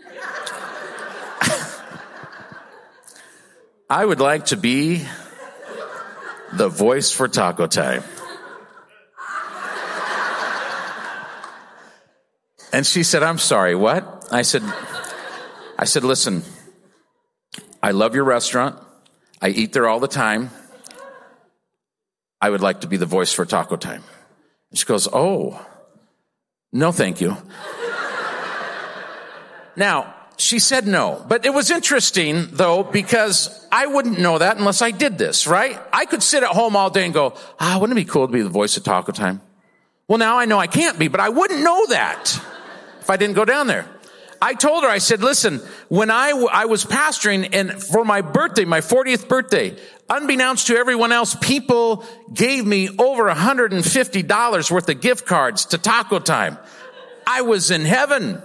I 3.90 4.04
would 4.04 4.20
like 4.20 4.46
to 4.46 4.56
be 4.56 5.04
the 6.52 6.68
voice 6.68 7.10
for 7.10 7.28
taco 7.28 7.66
time. 7.66 8.04
And 12.72 12.86
she 12.86 13.02
said, 13.02 13.22
I'm 13.22 13.36
sorry, 13.36 13.74
what? 13.74 14.21
I 14.32 14.42
said, 14.42 14.62
I 15.78 15.84
said, 15.84 16.04
listen, 16.04 16.42
I 17.82 17.90
love 17.90 18.14
your 18.14 18.24
restaurant. 18.24 18.78
I 19.40 19.48
eat 19.48 19.72
there 19.72 19.86
all 19.86 20.00
the 20.00 20.08
time. 20.08 20.50
I 22.40 22.50
would 22.50 22.60
like 22.60 22.80
to 22.80 22.86
be 22.86 22.96
the 22.96 23.06
voice 23.06 23.32
for 23.32 23.44
taco 23.44 23.76
time. 23.76 24.02
She 24.74 24.84
goes, 24.84 25.08
Oh, 25.12 25.64
no, 26.72 26.92
thank 26.92 27.20
you. 27.20 27.36
now, 29.76 30.14
she 30.38 30.58
said 30.58 30.86
no. 30.86 31.24
But 31.28 31.44
it 31.44 31.52
was 31.52 31.70
interesting 31.70 32.48
though, 32.52 32.82
because 32.82 33.66
I 33.70 33.86
wouldn't 33.86 34.18
know 34.18 34.38
that 34.38 34.56
unless 34.56 34.80
I 34.80 34.90
did 34.90 35.18
this, 35.18 35.46
right? 35.46 35.78
I 35.92 36.06
could 36.06 36.22
sit 36.22 36.42
at 36.42 36.50
home 36.50 36.74
all 36.74 36.90
day 36.90 37.04
and 37.04 37.12
go, 37.12 37.34
ah, 37.60 37.78
wouldn't 37.80 37.98
it 37.98 38.06
be 38.06 38.10
cool 38.10 38.26
to 38.26 38.32
be 38.32 38.42
the 38.42 38.48
voice 38.48 38.76
of 38.76 38.84
Taco 38.84 39.12
Time? 39.12 39.40
Well, 40.08 40.18
now 40.18 40.38
I 40.38 40.46
know 40.46 40.58
I 40.58 40.66
can't 40.66 40.98
be, 40.98 41.08
but 41.08 41.20
I 41.20 41.28
wouldn't 41.28 41.62
know 41.62 41.86
that 41.88 42.40
if 43.00 43.10
I 43.10 43.16
didn't 43.16 43.34
go 43.34 43.44
down 43.44 43.66
there. 43.66 43.86
I 44.42 44.54
told 44.54 44.82
her, 44.82 44.90
I 44.90 44.98
said, 44.98 45.22
listen, 45.22 45.60
when 45.88 46.10
I, 46.10 46.30
I 46.30 46.64
was 46.64 46.84
pastoring 46.84 47.50
and 47.52 47.80
for 47.80 48.04
my 48.04 48.22
birthday, 48.22 48.64
my 48.64 48.80
40th 48.80 49.28
birthday, 49.28 49.76
unbeknownst 50.10 50.66
to 50.66 50.76
everyone 50.76 51.12
else, 51.12 51.36
people 51.40 52.04
gave 52.34 52.66
me 52.66 52.88
over 52.88 53.30
$150 53.30 54.70
worth 54.72 54.88
of 54.88 55.00
gift 55.00 55.26
cards 55.26 55.66
to 55.66 55.78
Taco 55.78 56.18
Time. 56.18 56.58
I 57.24 57.42
was 57.42 57.70
in 57.70 57.82
heaven. 57.82 58.42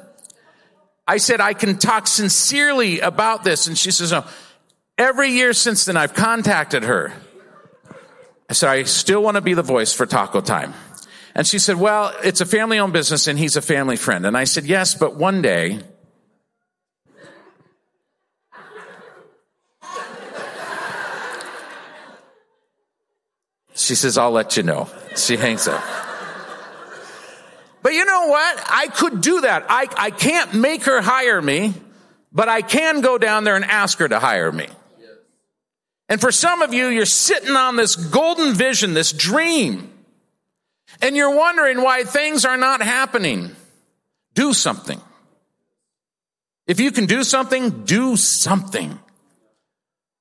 I 1.07 1.17
said, 1.17 1.41
I 1.41 1.53
can 1.53 1.79
talk 1.79 2.05
sincerely 2.05 2.99
about 2.99 3.43
this. 3.43 3.65
And 3.65 3.75
she 3.75 3.89
says, 3.89 4.11
no. 4.11 4.23
Every 4.99 5.31
year 5.31 5.51
since 5.53 5.85
then, 5.85 5.97
I've 5.97 6.13
contacted 6.13 6.83
her. 6.83 7.11
I 8.47 8.53
said, 8.53 8.69
I 8.69 8.83
still 8.83 9.23
want 9.23 9.33
to 9.33 9.41
be 9.41 9.55
the 9.55 9.63
voice 9.63 9.93
for 9.93 10.05
Taco 10.05 10.41
Time. 10.41 10.75
And 11.37 11.45
she 11.45 11.59
said, 11.59 11.75
well, 11.79 12.13
it's 12.23 12.41
a 12.41 12.47
family 12.47 12.79
owned 12.79 12.93
business 12.93 13.27
and 13.27 13.37
he's 13.37 13.55
a 13.57 13.61
family 13.61 13.95
friend. 13.95 14.25
And 14.25 14.35
I 14.35 14.45
said, 14.45 14.65
yes, 14.65 14.95
but 14.95 15.13
one 15.13 15.43
day, 15.43 15.79
she 23.75 23.93
says, 23.93 24.17
I'll 24.17 24.31
let 24.31 24.57
you 24.57 24.63
know. 24.63 24.89
She 25.15 25.37
hangs 25.37 25.67
up. 25.67 25.83
But 27.83 27.93
you 27.93 28.03
know 28.05 28.29
what? 28.29 28.63
I 28.67 28.87
could 28.87 29.21
do 29.21 29.41
that. 29.41 29.67
I, 29.69 29.85
I 29.95 30.09
can't 30.09 30.55
make 30.55 30.85
her 30.85 31.03
hire 31.03 31.39
me, 31.39 31.75
but 32.31 32.49
I 32.49 32.63
can 32.63 33.01
go 33.01 33.19
down 33.19 33.43
there 33.43 33.55
and 33.55 33.63
ask 33.63 33.99
her 33.99 34.07
to 34.07 34.17
hire 34.17 34.51
me. 34.51 34.69
And 36.09 36.19
for 36.19 36.31
some 36.31 36.63
of 36.63 36.73
you, 36.73 36.87
you're 36.87 37.05
sitting 37.05 37.55
on 37.55 37.75
this 37.75 37.95
golden 37.95 38.55
vision, 38.55 38.95
this 38.95 39.11
dream, 39.13 39.93
and 41.01 41.15
you're 41.15 41.35
wondering 41.35 41.81
why 41.81 42.03
things 42.03 42.45
are 42.45 42.57
not 42.57 42.81
happening. 42.81 43.55
Do 44.33 44.53
something. 44.53 45.01
If 46.67 46.79
you 46.79 46.91
can 46.91 47.05
do 47.05 47.23
something, 47.23 47.85
do 47.85 48.15
something. 48.17 48.99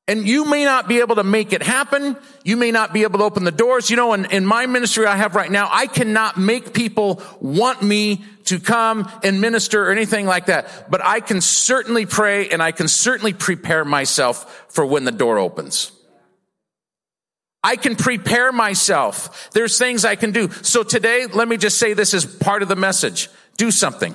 And 0.08 0.28
you 0.28 0.44
may 0.44 0.64
not 0.64 0.86
be 0.86 1.00
able 1.00 1.16
to 1.16 1.24
make 1.24 1.52
it 1.52 1.64
happen. 1.64 2.16
You 2.44 2.56
may 2.56 2.70
not 2.70 2.92
be 2.92 3.02
able 3.02 3.18
to 3.18 3.24
open 3.24 3.42
the 3.42 3.50
doors. 3.50 3.90
You 3.90 3.96
know, 3.96 4.12
in, 4.12 4.26
in 4.26 4.46
my 4.46 4.66
ministry 4.66 5.04
I 5.04 5.16
have 5.16 5.34
right 5.34 5.50
now, 5.50 5.68
I 5.72 5.88
cannot 5.88 6.38
make 6.38 6.72
people 6.72 7.20
want 7.40 7.82
me 7.82 8.24
to 8.44 8.60
come 8.60 9.10
and 9.24 9.40
minister 9.40 9.88
or 9.88 9.90
anything 9.90 10.26
like 10.26 10.46
that. 10.46 10.88
But 10.88 11.04
I 11.04 11.18
can 11.18 11.40
certainly 11.40 12.06
pray 12.06 12.48
and 12.50 12.62
I 12.62 12.70
can 12.70 12.86
certainly 12.86 13.32
prepare 13.32 13.84
myself 13.84 14.66
for 14.68 14.86
when 14.86 15.04
the 15.04 15.10
door 15.10 15.38
opens. 15.38 15.90
I 17.66 17.74
can 17.74 17.96
prepare 17.96 18.52
myself. 18.52 19.50
There's 19.50 19.76
things 19.76 20.04
I 20.04 20.14
can 20.14 20.30
do. 20.30 20.52
So 20.62 20.84
today, 20.84 21.26
let 21.26 21.48
me 21.48 21.56
just 21.56 21.78
say 21.78 21.94
this 21.94 22.14
is 22.14 22.24
part 22.24 22.62
of 22.62 22.68
the 22.68 22.76
message. 22.76 23.28
Do 23.56 23.72
something. 23.72 24.14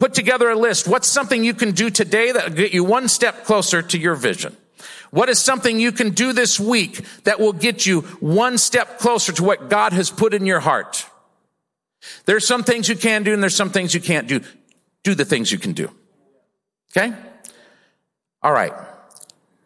Put 0.00 0.12
together 0.12 0.50
a 0.50 0.54
list. 0.54 0.86
What's 0.86 1.08
something 1.08 1.42
you 1.42 1.54
can 1.54 1.70
do 1.70 1.88
today 1.88 2.32
that 2.32 2.50
will 2.50 2.56
get 2.56 2.74
you 2.74 2.84
one 2.84 3.08
step 3.08 3.46
closer 3.46 3.80
to 3.80 3.98
your 3.98 4.16
vision? 4.16 4.54
What 5.10 5.30
is 5.30 5.38
something 5.38 5.80
you 5.80 5.92
can 5.92 6.10
do 6.10 6.34
this 6.34 6.60
week 6.60 7.06
that 7.24 7.40
will 7.40 7.54
get 7.54 7.86
you 7.86 8.02
one 8.20 8.58
step 8.58 8.98
closer 8.98 9.32
to 9.32 9.42
what 9.42 9.70
God 9.70 9.94
has 9.94 10.10
put 10.10 10.34
in 10.34 10.44
your 10.44 10.60
heart? 10.60 11.06
There's 12.26 12.46
some 12.46 12.64
things 12.64 12.86
you 12.86 12.96
can 12.96 13.22
do 13.22 13.32
and 13.32 13.42
there's 13.42 13.56
some 13.56 13.70
things 13.70 13.94
you 13.94 14.02
can't 14.02 14.28
do. 14.28 14.42
Do 15.04 15.14
the 15.14 15.24
things 15.24 15.50
you 15.50 15.56
can 15.56 15.72
do. 15.72 15.90
Okay? 16.94 17.16
All 18.42 18.52
right. 18.52 18.74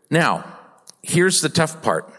Now, 0.09 0.45
here's 1.03 1.41
the 1.41 1.49
tough 1.49 1.83
part. 1.83 2.15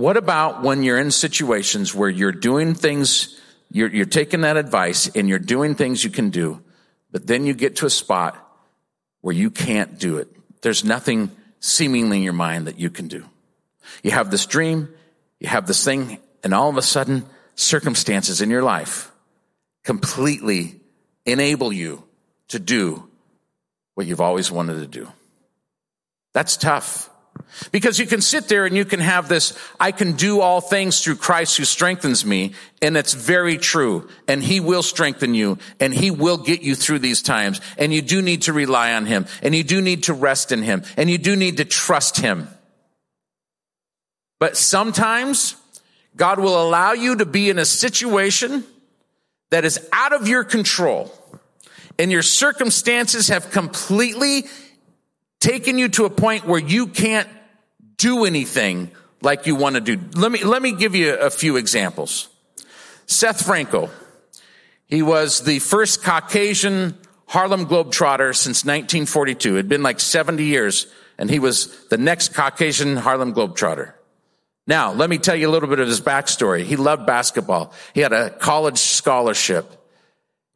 What 0.00 0.16
about 0.16 0.62
when 0.62 0.82
you're 0.82 0.98
in 0.98 1.10
situations 1.10 1.94
where 1.94 2.08
you're 2.08 2.32
doing 2.32 2.72
things, 2.74 3.38
you're, 3.70 3.90
you're 3.90 4.06
taking 4.06 4.40
that 4.40 4.56
advice 4.56 5.14
and 5.14 5.28
you're 5.28 5.38
doing 5.38 5.74
things 5.74 6.02
you 6.02 6.08
can 6.08 6.30
do, 6.30 6.62
but 7.12 7.26
then 7.26 7.44
you 7.44 7.52
get 7.52 7.76
to 7.76 7.86
a 7.86 7.90
spot 7.90 8.34
where 9.20 9.34
you 9.34 9.50
can't 9.50 9.98
do 9.98 10.16
it. 10.16 10.28
There's 10.62 10.84
nothing 10.84 11.30
seemingly 11.58 12.16
in 12.16 12.22
your 12.22 12.32
mind 12.32 12.66
that 12.66 12.78
you 12.78 12.88
can 12.88 13.08
do. 13.08 13.26
You 14.02 14.12
have 14.12 14.30
this 14.30 14.46
dream, 14.46 14.88
you 15.38 15.48
have 15.48 15.66
this 15.66 15.84
thing, 15.84 16.18
and 16.42 16.54
all 16.54 16.70
of 16.70 16.78
a 16.78 16.82
sudden, 16.82 17.26
circumstances 17.54 18.40
in 18.40 18.48
your 18.48 18.62
life 18.62 19.12
completely 19.84 20.80
enable 21.26 21.74
you 21.74 22.02
to 22.48 22.58
do 22.58 23.06
what 23.96 24.06
you've 24.06 24.22
always 24.22 24.50
wanted 24.50 24.76
to 24.76 24.86
do. 24.86 25.12
That's 26.32 26.56
tough. 26.56 27.10
Because 27.72 27.98
you 27.98 28.06
can 28.06 28.20
sit 28.20 28.48
there 28.48 28.64
and 28.64 28.76
you 28.76 28.84
can 28.84 29.00
have 29.00 29.28
this, 29.28 29.56
I 29.78 29.92
can 29.92 30.12
do 30.12 30.40
all 30.40 30.60
things 30.60 31.02
through 31.02 31.16
Christ 31.16 31.56
who 31.56 31.64
strengthens 31.64 32.24
me. 32.24 32.54
And 32.80 32.96
it's 32.96 33.12
very 33.12 33.58
true. 33.58 34.08
And 34.28 34.42
he 34.42 34.60
will 34.60 34.82
strengthen 34.82 35.34
you 35.34 35.58
and 35.78 35.92
he 35.92 36.10
will 36.10 36.38
get 36.38 36.62
you 36.62 36.74
through 36.74 37.00
these 37.00 37.22
times. 37.22 37.60
And 37.76 37.92
you 37.92 38.02
do 38.02 38.22
need 38.22 38.42
to 38.42 38.52
rely 38.52 38.94
on 38.94 39.06
him 39.06 39.26
and 39.42 39.54
you 39.54 39.64
do 39.64 39.80
need 39.80 40.04
to 40.04 40.14
rest 40.14 40.52
in 40.52 40.62
him 40.62 40.82
and 40.96 41.10
you 41.10 41.18
do 41.18 41.36
need 41.36 41.58
to 41.58 41.64
trust 41.64 42.18
him. 42.18 42.48
But 44.38 44.56
sometimes 44.56 45.56
God 46.16 46.38
will 46.38 46.60
allow 46.60 46.92
you 46.92 47.16
to 47.16 47.26
be 47.26 47.50
in 47.50 47.58
a 47.58 47.64
situation 47.64 48.64
that 49.50 49.64
is 49.64 49.86
out 49.92 50.12
of 50.12 50.28
your 50.28 50.44
control 50.44 51.12
and 51.98 52.10
your 52.10 52.22
circumstances 52.22 53.28
have 53.28 53.50
completely 53.50 54.44
taken 55.40 55.78
you 55.78 55.88
to 55.88 56.04
a 56.04 56.10
point 56.10 56.46
where 56.46 56.60
you 56.60 56.86
can't 56.86 57.28
do 57.96 58.24
anything 58.24 58.90
like 59.22 59.46
you 59.46 59.56
want 59.56 59.74
to 59.74 59.80
do. 59.80 59.98
Let 60.14 60.30
me, 60.30 60.44
let 60.44 60.62
me 60.62 60.72
give 60.72 60.94
you 60.94 61.14
a 61.14 61.30
few 61.30 61.56
examples. 61.56 62.28
Seth 63.06 63.44
Franco. 63.44 63.90
He 64.86 65.02
was 65.02 65.42
the 65.42 65.58
first 65.60 66.02
Caucasian 66.02 66.96
Harlem 67.26 67.66
Globetrotter 67.66 68.34
since 68.34 68.64
1942. 68.64 69.54
It 69.54 69.56
had 69.56 69.68
been 69.68 69.82
like 69.82 70.00
70 70.00 70.44
years 70.44 70.86
and 71.16 71.30
he 71.30 71.38
was 71.38 71.86
the 71.88 71.98
next 71.98 72.34
Caucasian 72.34 72.96
Harlem 72.96 73.34
Globetrotter. 73.34 73.92
Now, 74.66 74.92
let 74.92 75.10
me 75.10 75.18
tell 75.18 75.36
you 75.36 75.48
a 75.48 75.52
little 75.52 75.68
bit 75.68 75.78
of 75.78 75.86
his 75.86 76.00
backstory. 76.00 76.64
He 76.64 76.76
loved 76.76 77.06
basketball. 77.06 77.72
He 77.94 78.00
had 78.00 78.12
a 78.12 78.30
college 78.30 78.78
scholarship. 78.78 79.66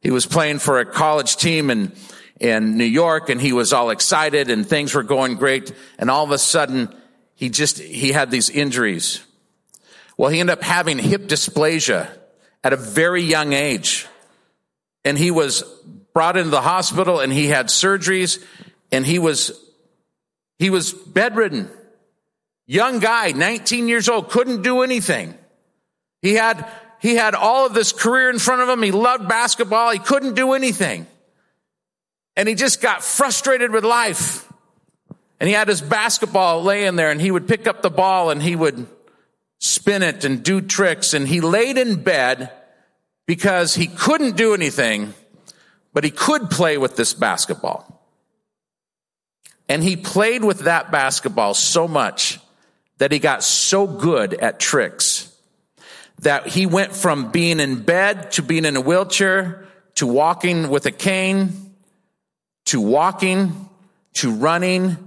He 0.01 0.11
was 0.11 0.25
playing 0.25 0.59
for 0.59 0.79
a 0.79 0.85
college 0.85 1.37
team 1.37 1.69
in, 1.69 1.91
in 2.39 2.77
New 2.77 2.85
York 2.85 3.29
and 3.29 3.39
he 3.39 3.53
was 3.53 3.73
all 3.73 3.89
excited 3.89 4.49
and 4.49 4.67
things 4.67 4.93
were 4.93 5.03
going 5.03 5.35
great. 5.35 5.73
And 5.97 6.09
all 6.09 6.23
of 6.23 6.31
a 6.31 6.37
sudden 6.37 6.93
he 7.35 7.49
just, 7.49 7.79
he 7.79 8.11
had 8.11 8.31
these 8.31 8.49
injuries. 8.49 9.23
Well, 10.17 10.29
he 10.29 10.39
ended 10.39 10.57
up 10.57 10.63
having 10.63 10.97
hip 10.97 11.27
dysplasia 11.27 12.09
at 12.63 12.73
a 12.73 12.77
very 12.77 13.21
young 13.21 13.53
age. 13.53 14.07
And 15.03 15.17
he 15.17 15.31
was 15.31 15.63
brought 16.13 16.37
into 16.37 16.49
the 16.49 16.61
hospital 16.61 17.19
and 17.19 17.31
he 17.31 17.47
had 17.47 17.67
surgeries 17.67 18.43
and 18.91 19.05
he 19.05 19.19
was, 19.19 19.51
he 20.57 20.69
was 20.69 20.93
bedridden. 20.93 21.69
Young 22.67 22.99
guy, 22.99 23.31
19 23.31 23.87
years 23.87 24.09
old, 24.09 24.29
couldn't 24.29 24.63
do 24.63 24.81
anything. 24.81 25.37
He 26.21 26.33
had, 26.33 26.67
he 26.99 27.15
had 27.15 27.35
all 27.35 27.67
of 27.67 27.73
this 27.73 27.91
career 27.91 28.29
in 28.29 28.39
front 28.39 28.61
of 28.61 28.69
him. 28.69 28.81
He 28.81 28.91
loved 28.91 29.27
basketball. 29.27 29.91
He 29.91 29.99
couldn't 29.99 30.33
do 30.33 30.53
anything. 30.53 31.05
And 32.35 32.49
he 32.49 32.55
just 32.55 32.81
got 32.81 33.03
frustrated 33.03 33.71
with 33.71 33.85
life. 33.85 34.51
And 35.39 35.47
he 35.47 35.53
had 35.53 35.67
his 35.67 35.81
basketball 35.81 36.63
laying 36.63 36.95
there 36.95 37.11
and 37.11 37.19
he 37.19 37.31
would 37.31 37.47
pick 37.47 37.67
up 37.67 37.81
the 37.81 37.89
ball 37.89 38.29
and 38.29 38.41
he 38.41 38.55
would 38.55 38.87
spin 39.59 40.03
it 40.03 40.25
and 40.25 40.43
do 40.43 40.61
tricks. 40.61 41.13
And 41.13 41.27
he 41.27 41.41
laid 41.41 41.77
in 41.77 42.01
bed 42.03 42.51
because 43.25 43.75
he 43.75 43.87
couldn't 43.87 44.37
do 44.37 44.53
anything, 44.53 45.13
but 45.93 46.03
he 46.03 46.11
could 46.11 46.49
play 46.49 46.77
with 46.77 46.95
this 46.95 47.13
basketball. 47.13 47.91
And 49.67 49.83
he 49.83 49.95
played 49.95 50.43
with 50.43 50.59
that 50.59 50.91
basketball 50.91 51.53
so 51.53 51.87
much 51.87 52.39
that 52.97 53.11
he 53.11 53.19
got 53.19 53.43
so 53.43 53.87
good 53.87 54.33
at 54.35 54.59
tricks 54.59 55.31
that 56.19 56.47
he 56.47 56.65
went 56.65 56.95
from 56.95 57.31
being 57.31 57.59
in 57.59 57.81
bed 57.81 58.31
to 58.33 58.41
being 58.41 58.65
in 58.65 58.75
a 58.75 58.81
wheelchair 58.81 59.65
to 59.95 60.07
walking 60.07 60.69
with 60.69 60.85
a 60.85 60.91
cane 60.91 61.64
to 62.65 62.81
walking 62.81 63.69
to 64.15 64.31
running 64.31 64.97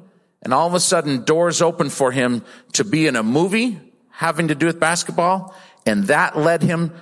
and 0.42 0.54
all 0.54 0.66
of 0.66 0.74
a 0.74 0.80
sudden 0.80 1.24
doors 1.24 1.60
open 1.60 1.90
for 1.90 2.12
him 2.12 2.44
to 2.74 2.84
be 2.84 3.06
in 3.06 3.16
a 3.16 3.22
movie 3.22 3.78
having 4.10 4.48
to 4.48 4.54
do 4.54 4.66
with 4.66 4.80
basketball. 4.80 5.54
And 5.86 6.04
that 6.04 6.36
led 6.36 6.62
him 6.62 6.92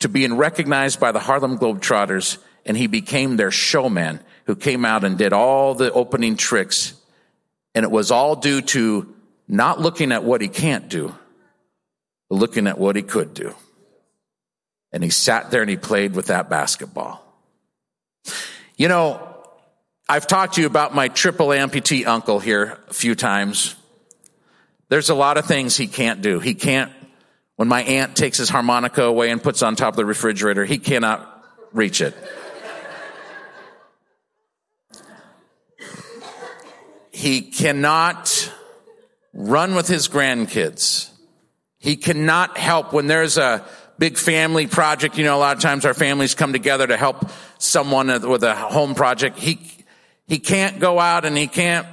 to 0.00 0.08
being 0.08 0.36
recognized 0.36 1.00
by 1.00 1.12
the 1.12 1.20
Harlem 1.20 1.58
Globetrotters. 1.58 2.38
And 2.64 2.76
he 2.76 2.86
became 2.86 3.36
their 3.36 3.50
showman 3.50 4.20
who 4.46 4.56
came 4.56 4.84
out 4.84 5.04
and 5.04 5.18
did 5.18 5.32
all 5.32 5.74
the 5.74 5.92
opening 5.92 6.36
tricks. 6.36 6.94
And 7.74 7.84
it 7.84 7.90
was 7.90 8.10
all 8.10 8.36
due 8.36 8.62
to 8.62 9.14
not 9.48 9.80
looking 9.80 10.12
at 10.12 10.24
what 10.24 10.40
he 10.40 10.48
can't 10.48 10.88
do, 10.88 11.14
but 12.28 12.36
looking 12.36 12.66
at 12.66 12.78
what 12.78 12.96
he 12.96 13.02
could 13.02 13.34
do. 13.34 13.54
And 14.92 15.02
he 15.02 15.10
sat 15.10 15.50
there 15.50 15.62
and 15.62 15.70
he 15.70 15.76
played 15.76 16.14
with 16.14 16.26
that 16.26 16.48
basketball. 16.48 17.24
You 18.76 18.88
know, 18.88 19.31
I've 20.08 20.26
talked 20.26 20.54
to 20.54 20.60
you 20.60 20.66
about 20.66 20.94
my 20.94 21.08
triple 21.08 21.48
amputee 21.48 22.06
uncle 22.06 22.40
here 22.40 22.78
a 22.88 22.92
few 22.92 23.14
times. 23.14 23.76
There's 24.88 25.10
a 25.10 25.14
lot 25.14 25.38
of 25.38 25.46
things 25.46 25.76
he 25.76 25.86
can't 25.86 26.20
do. 26.20 26.38
He 26.38 26.54
can't, 26.54 26.92
when 27.56 27.68
my 27.68 27.82
aunt 27.82 28.16
takes 28.16 28.38
his 28.38 28.48
harmonica 28.48 29.04
away 29.04 29.30
and 29.30 29.42
puts 29.42 29.62
on 29.62 29.76
top 29.76 29.94
of 29.94 29.96
the 29.96 30.04
refrigerator, 30.04 30.64
he 30.64 30.78
cannot 30.78 31.44
reach 31.72 32.00
it. 32.00 32.14
he 37.12 37.40
cannot 37.42 38.52
run 39.32 39.74
with 39.74 39.88
his 39.88 40.08
grandkids. 40.08 41.10
He 41.78 41.96
cannot 41.96 42.58
help 42.58 42.92
when 42.92 43.06
there's 43.06 43.38
a 43.38 43.64
big 43.98 44.18
family 44.18 44.66
project. 44.66 45.16
You 45.16 45.24
know, 45.24 45.36
a 45.36 45.38
lot 45.38 45.56
of 45.56 45.62
times 45.62 45.84
our 45.84 45.94
families 45.94 46.34
come 46.34 46.52
together 46.52 46.86
to 46.86 46.96
help 46.96 47.30
someone 47.58 48.08
with 48.28 48.42
a 48.42 48.54
home 48.54 48.94
project. 48.94 49.38
He, 49.38 49.58
he 50.26 50.38
can't 50.38 50.78
go 50.78 50.98
out 50.98 51.24
and 51.24 51.36
he 51.36 51.46
can't 51.46 51.86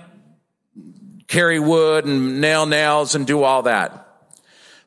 carry 1.28 1.60
wood 1.60 2.06
and 2.06 2.42
nail 2.42 2.66
nails 2.66 3.16
and 3.16 3.26
do 3.28 3.44
all 3.44 3.64
that. 3.64 4.08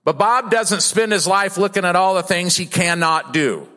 But 0.04 0.18
Bob 0.18 0.50
doesn't 0.50 0.80
spend 0.80 1.12
his 1.12 1.26
life 1.26 1.56
looking 1.56 1.84
at 1.84 1.96
all 1.96 2.14
the 2.14 2.22
things 2.22 2.56
he 2.56 2.66
cannot 2.66 3.32
do. 3.32 3.68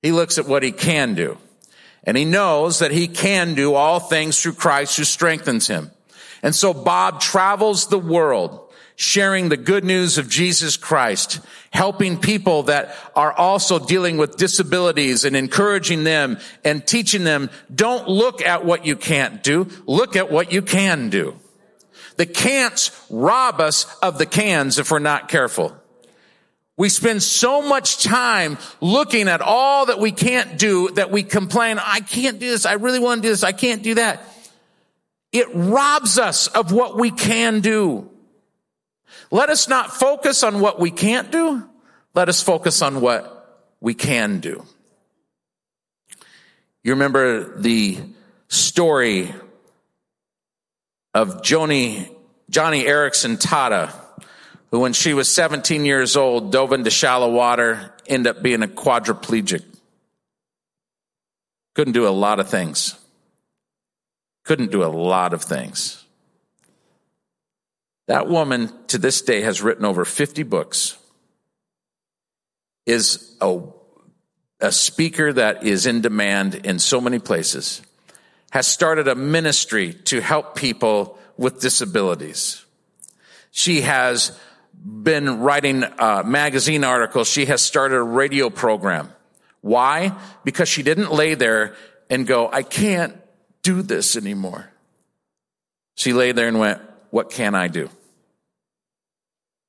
He 0.00 0.12
looks 0.12 0.38
at 0.38 0.46
what 0.46 0.62
he 0.62 0.72
can 0.72 1.14
do. 1.14 1.38
And 2.04 2.16
he 2.16 2.24
knows 2.24 2.80
that 2.80 2.90
he 2.90 3.08
can 3.08 3.54
do 3.54 3.74
all 3.74 4.00
things 4.00 4.40
through 4.40 4.54
Christ 4.54 4.96
who 4.96 5.04
strengthens 5.04 5.68
him. 5.68 5.90
And 6.42 6.54
so 6.54 6.74
Bob 6.74 7.20
travels 7.20 7.86
the 7.86 7.98
world 7.98 8.71
sharing 8.96 9.48
the 9.48 9.56
good 9.56 9.84
news 9.84 10.18
of 10.18 10.28
Jesus 10.28 10.76
Christ, 10.76 11.40
helping 11.70 12.18
people 12.18 12.64
that 12.64 12.94
are 13.16 13.32
also 13.32 13.78
dealing 13.78 14.16
with 14.18 14.36
disabilities 14.36 15.24
and 15.24 15.34
encouraging 15.34 16.04
them 16.04 16.38
and 16.64 16.86
teaching 16.86 17.24
them, 17.24 17.50
don't 17.74 18.08
look 18.08 18.42
at 18.42 18.64
what 18.64 18.84
you 18.86 18.96
can't 18.96 19.42
do, 19.42 19.68
look 19.86 20.16
at 20.16 20.30
what 20.30 20.52
you 20.52 20.62
can 20.62 21.08
do. 21.08 21.36
The 22.16 22.26
can'ts 22.26 23.06
rob 23.10 23.60
us 23.60 23.86
of 24.00 24.18
the 24.18 24.26
cans 24.26 24.78
if 24.78 24.90
we're 24.90 24.98
not 24.98 25.28
careful. 25.28 25.74
We 26.76 26.88
spend 26.88 27.22
so 27.22 27.62
much 27.62 28.02
time 28.02 28.58
looking 28.80 29.28
at 29.28 29.40
all 29.40 29.86
that 29.86 29.98
we 29.98 30.10
can't 30.10 30.58
do 30.58 30.90
that 30.90 31.10
we 31.10 31.22
complain, 31.22 31.78
I 31.78 32.00
can't 32.00 32.38
do 32.38 32.50
this, 32.50 32.66
I 32.66 32.74
really 32.74 32.98
want 32.98 33.22
to 33.22 33.28
do 33.28 33.32
this, 33.32 33.44
I 33.44 33.52
can't 33.52 33.82
do 33.82 33.94
that. 33.94 34.22
it 35.32 35.48
robs 35.54 36.18
us 36.18 36.46
of 36.48 36.72
what 36.72 36.96
we 36.96 37.10
can 37.10 37.60
do. 37.60 38.08
Let 39.32 39.48
us 39.48 39.66
not 39.66 39.90
focus 39.90 40.42
on 40.42 40.60
what 40.60 40.78
we 40.78 40.90
can't 40.90 41.32
do. 41.32 41.66
Let 42.12 42.28
us 42.28 42.42
focus 42.42 42.82
on 42.82 43.00
what 43.00 43.64
we 43.80 43.94
can 43.94 44.40
do. 44.40 44.66
You 46.84 46.92
remember 46.92 47.58
the 47.58 47.98
story 48.48 49.34
of 51.14 51.40
Joni, 51.40 52.14
Johnny 52.50 52.84
Eareckson 52.84 53.40
Tada, 53.40 53.94
who 54.70 54.80
when 54.80 54.92
she 54.92 55.14
was 55.14 55.34
17 55.34 55.86
years 55.86 56.14
old 56.14 56.52
dove 56.52 56.74
into 56.74 56.90
shallow 56.90 57.30
water, 57.32 57.94
ended 58.06 58.36
up 58.36 58.42
being 58.42 58.62
a 58.62 58.68
quadriplegic. 58.68 59.64
Couldn't 61.74 61.94
do 61.94 62.06
a 62.06 62.10
lot 62.10 62.38
of 62.38 62.50
things. 62.50 62.98
Couldn't 64.44 64.72
do 64.72 64.84
a 64.84 64.92
lot 64.92 65.32
of 65.32 65.42
things. 65.42 66.01
That 68.08 68.28
woman 68.28 68.70
to 68.88 68.98
this 68.98 69.22
day 69.22 69.42
has 69.42 69.62
written 69.62 69.84
over 69.84 70.04
50 70.04 70.42
books, 70.42 70.98
is 72.84 73.36
a 73.40 73.60
a 74.62 74.72
speaker 74.72 75.32
that 75.32 75.64
is 75.64 75.86
in 75.86 76.00
demand 76.00 76.54
in 76.54 76.78
so 76.78 77.00
many 77.00 77.18
places, 77.18 77.82
has 78.52 78.66
started 78.66 79.08
a 79.08 79.14
ministry 79.14 79.92
to 79.92 80.20
help 80.20 80.54
people 80.54 81.18
with 81.36 81.60
disabilities. 81.60 82.64
She 83.50 83.80
has 83.80 84.38
been 84.72 85.40
writing 85.40 85.82
uh, 85.82 86.22
magazine 86.24 86.84
articles. 86.84 87.28
She 87.28 87.46
has 87.46 87.60
started 87.60 87.96
a 87.96 88.02
radio 88.02 88.50
program. 88.50 89.12
Why? 89.62 90.16
Because 90.44 90.68
she 90.68 90.82
didn't 90.82 91.12
lay 91.12 91.34
there 91.34 91.74
and 92.08 92.26
go, 92.26 92.48
I 92.50 92.62
can't 92.62 93.16
do 93.62 93.82
this 93.82 94.16
anymore. 94.16 94.70
She 95.96 96.12
lay 96.12 96.32
there 96.32 96.48
and 96.48 96.58
went, 96.58 96.80
what 97.12 97.30
can 97.30 97.54
I 97.54 97.68
do? 97.68 97.88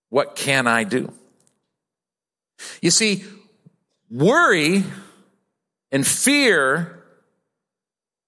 What 0.10 0.36
can 0.36 0.66
I 0.66 0.84
do? 0.84 1.14
You 2.82 2.90
see, 2.90 3.24
Worry 4.14 4.84
and 5.92 6.06
fear 6.06 7.04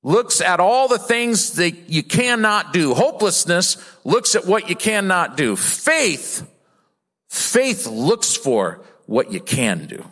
looks 0.01 0.41
at 0.41 0.59
all 0.59 0.87
the 0.87 0.97
things 0.97 1.53
that 1.53 1.91
you 1.91 2.01
cannot 2.01 2.73
do. 2.73 2.95
Hopelessness 2.95 3.77
looks 4.03 4.33
at 4.33 4.47
what 4.47 4.67
you 4.67 4.75
cannot 4.75 5.37
do. 5.37 5.55
Faith, 5.55 6.51
faith 7.29 7.85
looks 7.85 8.35
for 8.35 8.81
what 9.05 9.31
you 9.31 9.39
can 9.39 9.85
do. 9.85 10.03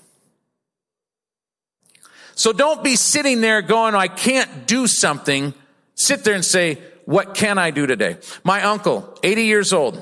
So 2.36 2.54
don't 2.54 2.84
be 2.84 2.96
sitting 2.96 3.42
there 3.42 3.64
going, 3.64 3.96
I 3.96 4.10
can't 4.10 4.68
do 4.68 4.86
something. 4.86 5.56
Sit 5.96 6.24
there 6.24 6.36
and 6.36 6.46
say, 6.46 6.78
what 7.06 7.36
can 7.36 7.58
I 7.58 7.72
do 7.72 7.86
today? 7.86 8.18
My 8.44 8.64
uncle, 8.64 9.18
80 9.24 9.44
years 9.46 9.74
old, 9.74 10.02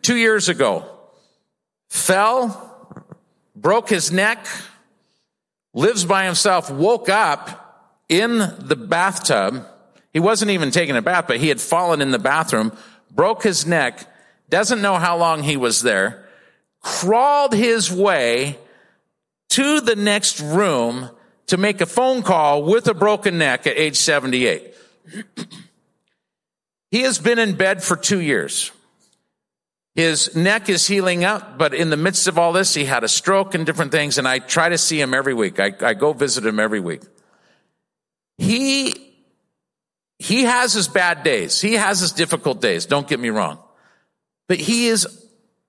two 0.00 0.16
years 0.16 0.48
ago, 0.48 0.84
fell, 1.88 3.06
broke 3.54 3.88
his 3.88 4.10
neck, 4.10 4.46
lives 5.74 6.04
by 6.04 6.24
himself, 6.24 6.70
woke 6.70 7.08
up 7.08 7.98
in 8.08 8.38
the 8.38 8.76
bathtub. 8.76 9.66
He 10.12 10.20
wasn't 10.20 10.50
even 10.50 10.70
taking 10.70 10.96
a 10.96 11.02
bath, 11.02 11.26
but 11.26 11.38
he 11.38 11.48
had 11.48 11.60
fallen 11.60 12.00
in 12.00 12.10
the 12.10 12.18
bathroom, 12.18 12.76
broke 13.10 13.42
his 13.42 13.66
neck, 13.66 14.06
doesn't 14.48 14.82
know 14.82 14.96
how 14.96 15.16
long 15.16 15.42
he 15.42 15.56
was 15.56 15.82
there, 15.82 16.28
crawled 16.80 17.54
his 17.54 17.90
way 17.90 18.58
to 19.50 19.80
the 19.80 19.96
next 19.96 20.40
room 20.40 21.10
to 21.46 21.56
make 21.56 21.80
a 21.80 21.86
phone 21.86 22.22
call 22.22 22.62
with 22.62 22.86
a 22.88 22.94
broken 22.94 23.38
neck 23.38 23.66
at 23.66 23.76
age 23.76 23.96
78. 23.96 24.74
he 26.92 27.02
has 27.02 27.18
been 27.18 27.40
in 27.40 27.56
bed 27.56 27.82
for 27.82 27.96
two 27.96 28.20
years. 28.20 28.70
His 29.94 30.36
neck 30.36 30.68
is 30.68 30.86
healing 30.86 31.24
up, 31.24 31.58
but 31.58 31.74
in 31.74 31.90
the 31.90 31.96
midst 31.96 32.28
of 32.28 32.38
all 32.38 32.52
this, 32.52 32.74
he 32.74 32.84
had 32.84 33.02
a 33.02 33.08
stroke 33.08 33.54
and 33.54 33.66
different 33.66 33.92
things, 33.92 34.18
and 34.18 34.28
I 34.28 34.38
try 34.38 34.68
to 34.68 34.78
see 34.78 35.00
him 35.00 35.12
every 35.12 35.34
week. 35.34 35.58
I, 35.58 35.72
I 35.80 35.94
go 35.94 36.12
visit 36.12 36.46
him 36.46 36.60
every 36.60 36.80
week. 36.80 37.02
He, 38.38 38.94
he 40.18 40.44
has 40.44 40.74
his 40.74 40.86
bad 40.86 41.22
days. 41.22 41.60
He 41.60 41.74
has 41.74 42.00
his 42.00 42.12
difficult 42.12 42.60
days. 42.60 42.86
Don't 42.86 43.08
get 43.08 43.18
me 43.18 43.30
wrong. 43.30 43.58
But 44.46 44.60
he 44.60 44.86
is 44.86 45.06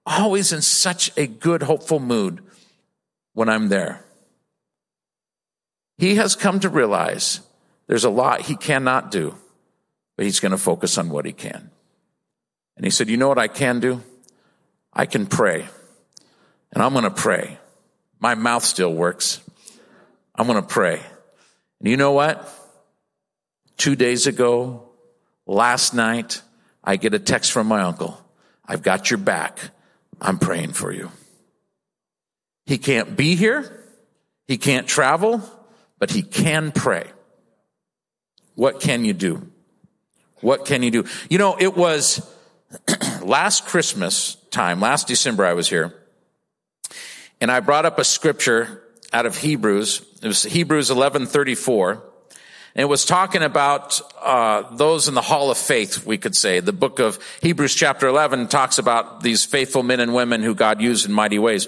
always 0.06 0.54
in 0.54 0.62
such 0.62 1.12
a 1.18 1.26
good, 1.26 1.64
hopeful 1.64 2.00
mood 2.00 2.42
when 3.34 3.50
I'm 3.50 3.70
there. 3.70 4.06
He 5.98 6.16
has 6.16 6.36
come 6.36 6.60
to 6.62 6.70
realize 6.70 7.40
there's 7.88 8.04
a 8.04 8.10
lot 8.10 8.42
he 8.42 8.56
cannot 8.56 9.12
do, 9.12 9.36
but 10.16 10.26
he's 10.26 10.40
going 10.40 10.52
to 10.52 10.58
focus 10.58 10.98
on 10.98 11.10
what 11.10 11.26
he 11.26 11.34
can. 11.34 11.72
And 12.76 12.86
he 12.86 12.90
said, 12.90 13.10
you 13.10 13.18
know 13.18 13.28
what 13.28 13.38
I 13.38 13.48
can 13.48 13.80
do? 13.80 14.02
I 14.92 15.06
can 15.06 15.26
pray. 15.26 15.66
And 16.72 16.84
I'm 16.84 16.94
going 16.94 17.04
to 17.04 17.12
pray. 17.12 17.58
My 18.20 18.36
mouth 18.36 18.64
still 18.64 18.94
works. 18.94 19.42
I'm 20.36 20.48
going 20.48 20.62
to 20.62 20.68
pray. 20.68 21.02
And 21.80 21.90
you 21.90 21.98
know 21.98 22.14
what? 22.14 22.50
Two 23.78 23.96
days 23.96 24.28
ago, 24.28 24.90
last 25.46 25.94
night, 25.94 26.42
I 26.84 26.96
get 26.96 27.14
a 27.14 27.20
text 27.20 27.52
from 27.52 27.68
my 27.68 27.82
uncle. 27.82 28.20
I've 28.66 28.82
got 28.82 29.12
your 29.12 29.18
back. 29.18 29.60
I'm 30.22 30.40
praying 30.40 30.74
for 30.74 30.92
you. 30.92 31.12
He 32.66 32.78
can't 32.78 33.16
be 33.16 33.36
here. 33.36 33.84
He 34.48 34.58
can't 34.58 34.88
travel, 34.88 35.42
but 36.00 36.12
he 36.12 36.22
can 36.22 36.72
pray. 36.72 37.08
What 38.56 38.80
can 38.80 39.06
you 39.06 39.14
do? 39.14 39.50
What 40.44 40.66
can 40.66 40.84
you 40.84 40.92
do? 40.92 41.06
You 41.30 41.38
know, 41.38 41.56
it 41.58 41.76
was 41.76 42.30
last 43.22 43.66
Christmas 43.66 44.36
time, 44.52 44.80
last 44.80 45.08
December 45.08 45.46
I 45.46 45.54
was 45.54 45.70
here, 45.70 45.94
and 47.40 47.50
I 47.50 47.62
brought 47.62 47.86
up 47.86 47.98
a 47.98 48.04
scripture 48.04 48.84
out 49.14 49.26
of 49.26 49.38
Hebrews. 49.38 50.06
It 50.22 50.28
was 50.28 50.44
Hebrews 50.44 50.90
11:34. 50.90 52.02
And 52.76 52.82
it 52.82 52.86
was 52.86 53.06
talking 53.06 53.44
about 53.44 54.02
uh, 54.20 54.76
those 54.76 55.08
in 55.08 55.14
the 55.14 55.22
hall 55.22 55.52
of 55.52 55.60
faith, 55.60 56.08
we 56.08 56.18
could 56.18 56.36
say. 56.36 56.60
The 56.60 56.74
book 56.74 56.98
of 56.98 57.20
Hebrews 57.42 57.76
chapter 57.76 58.08
11 58.08 58.48
talks 58.48 58.80
about 58.80 59.22
these 59.22 59.46
faithful 59.46 59.84
men 59.84 60.00
and 60.00 60.12
women 60.12 60.42
who 60.42 60.56
God 60.56 60.82
used 60.82 61.06
in 61.06 61.14
mighty 61.14 61.38
ways. 61.38 61.68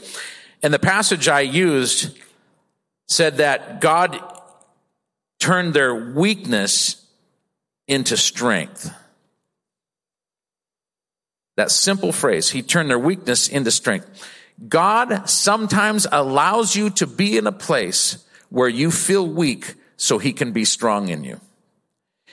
And 0.63 0.73
the 0.73 0.79
passage 0.79 1.27
I 1.27 1.41
used 1.41 2.17
said 3.07 3.38
that 3.38 3.81
God 3.81 4.19
turned 5.39 5.75
their 5.75 5.93
weakness 5.93 7.04
into 7.88 8.17
strength. 8.17 8.91
That 11.58 11.71
simple 11.71 12.12
phrase, 12.12 12.50
he 12.50 12.62
turned 12.62 12.89
their 12.89 13.00
weakness 13.00 13.48
into 13.48 13.71
strength. 13.71 14.28
God 14.67 15.30
sometimes 15.30 16.08
allows 16.12 16.76
you 16.76 16.89
to 16.91 17.08
be 17.08 17.38
in 17.38 17.48
a 17.48 17.52
place 17.52 18.26
where 18.50 18.69
you 18.69 18.91
feel 18.91 19.28
weak 19.28 19.76
so 19.98 20.17
he 20.17 20.34
can 20.34 20.52
be 20.52 20.65
strong 20.65 21.10
in 21.10 21.24
you. 21.24 21.39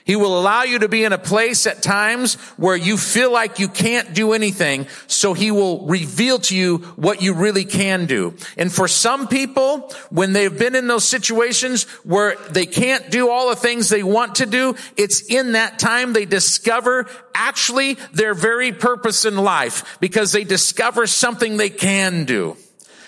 He 0.05 0.17
will 0.17 0.39
allow 0.39 0.63
you 0.63 0.81
to 0.81 0.89
be 0.89 1.05
in 1.05 1.13
a 1.13 1.19
place 1.19 1.67
at 1.67 1.83
times 1.83 2.35
where 2.57 2.77
you 2.77 2.97
feel 2.97 3.33
like 3.33 3.59
you 3.59 3.69
can't 3.69 4.15
do 4.15 4.33
anything, 4.33 4.87
so 5.07 5.33
he 5.33 5.51
will 5.51 5.87
reveal 5.87 6.39
to 6.41 6.57
you 6.57 6.79
what 6.97 7.23
you 7.23 7.35
really 7.35 7.65
can 7.65 8.07
do. 8.07 8.35
And 8.57 8.73
for 8.73 8.89
some 8.89 9.29
people, 9.29 9.93
when 10.11 10.33
they've 10.33 10.57
been 10.57 10.75
in 10.75 10.89
those 10.89 11.05
situations 11.05 11.85
where 12.05 12.37
they 12.51 12.67
can't 12.67 13.11
do 13.11 13.31
all 13.31 13.51
the 13.51 13.57
things 13.57 13.89
they 13.89 14.03
want 14.03 14.37
to 14.37 14.47
do, 14.47 14.75
it's 14.97 15.23
in 15.23 15.53
that 15.53 15.79
time 15.79 16.13
they 16.13 16.25
discover 16.25 17.07
actually 17.35 17.95
their 18.13 18.35
very 18.35 18.73
purpose 18.73 19.25
in 19.25 19.37
life 19.37 19.99
because 20.01 20.33
they 20.33 20.45
discover 20.45 21.07
something 21.07 21.57
they 21.57 21.71
can 21.71 22.25
do. 22.25 22.57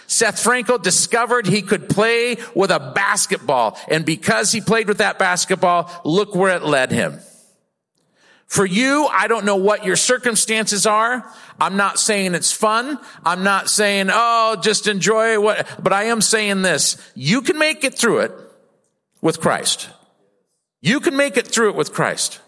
Seth 0.06 0.42
Frankel 0.42 0.82
discovered 0.82 1.46
he 1.46 1.62
could 1.62 1.88
play 1.88 2.36
with 2.54 2.70
a 2.70 2.92
basketball. 2.94 3.78
And 3.88 4.04
because 4.04 4.52
he 4.52 4.60
played 4.60 4.88
with 4.88 4.98
that 4.98 5.18
basketball, 5.18 5.90
look 6.04 6.34
where 6.34 6.54
it 6.54 6.64
led 6.64 6.92
him. 6.92 7.20
For 8.46 8.66
you, 8.66 9.08
I 9.10 9.26
don't 9.26 9.46
know 9.46 9.56
what 9.56 9.84
your 9.84 9.96
circumstances 9.96 10.86
are. 10.86 11.28
I'm 11.58 11.76
not 11.76 11.98
saying 11.98 12.34
it's 12.34 12.52
fun. 12.52 12.98
I'm 13.24 13.42
not 13.42 13.68
saying, 13.68 14.10
oh, 14.12 14.56
just 14.62 14.86
enjoy 14.86 15.40
what, 15.40 15.68
but 15.82 15.92
I 15.92 16.04
am 16.04 16.20
saying 16.20 16.62
this. 16.62 16.96
You 17.14 17.42
can 17.42 17.58
make 17.58 17.84
it 17.84 17.98
through 17.98 18.20
it 18.20 18.32
with 19.20 19.40
Christ. 19.40 19.88
You 20.80 21.00
can 21.00 21.16
make 21.16 21.36
it 21.36 21.48
through 21.48 21.70
it 21.70 21.76
with 21.76 21.92
Christ. 21.92 22.40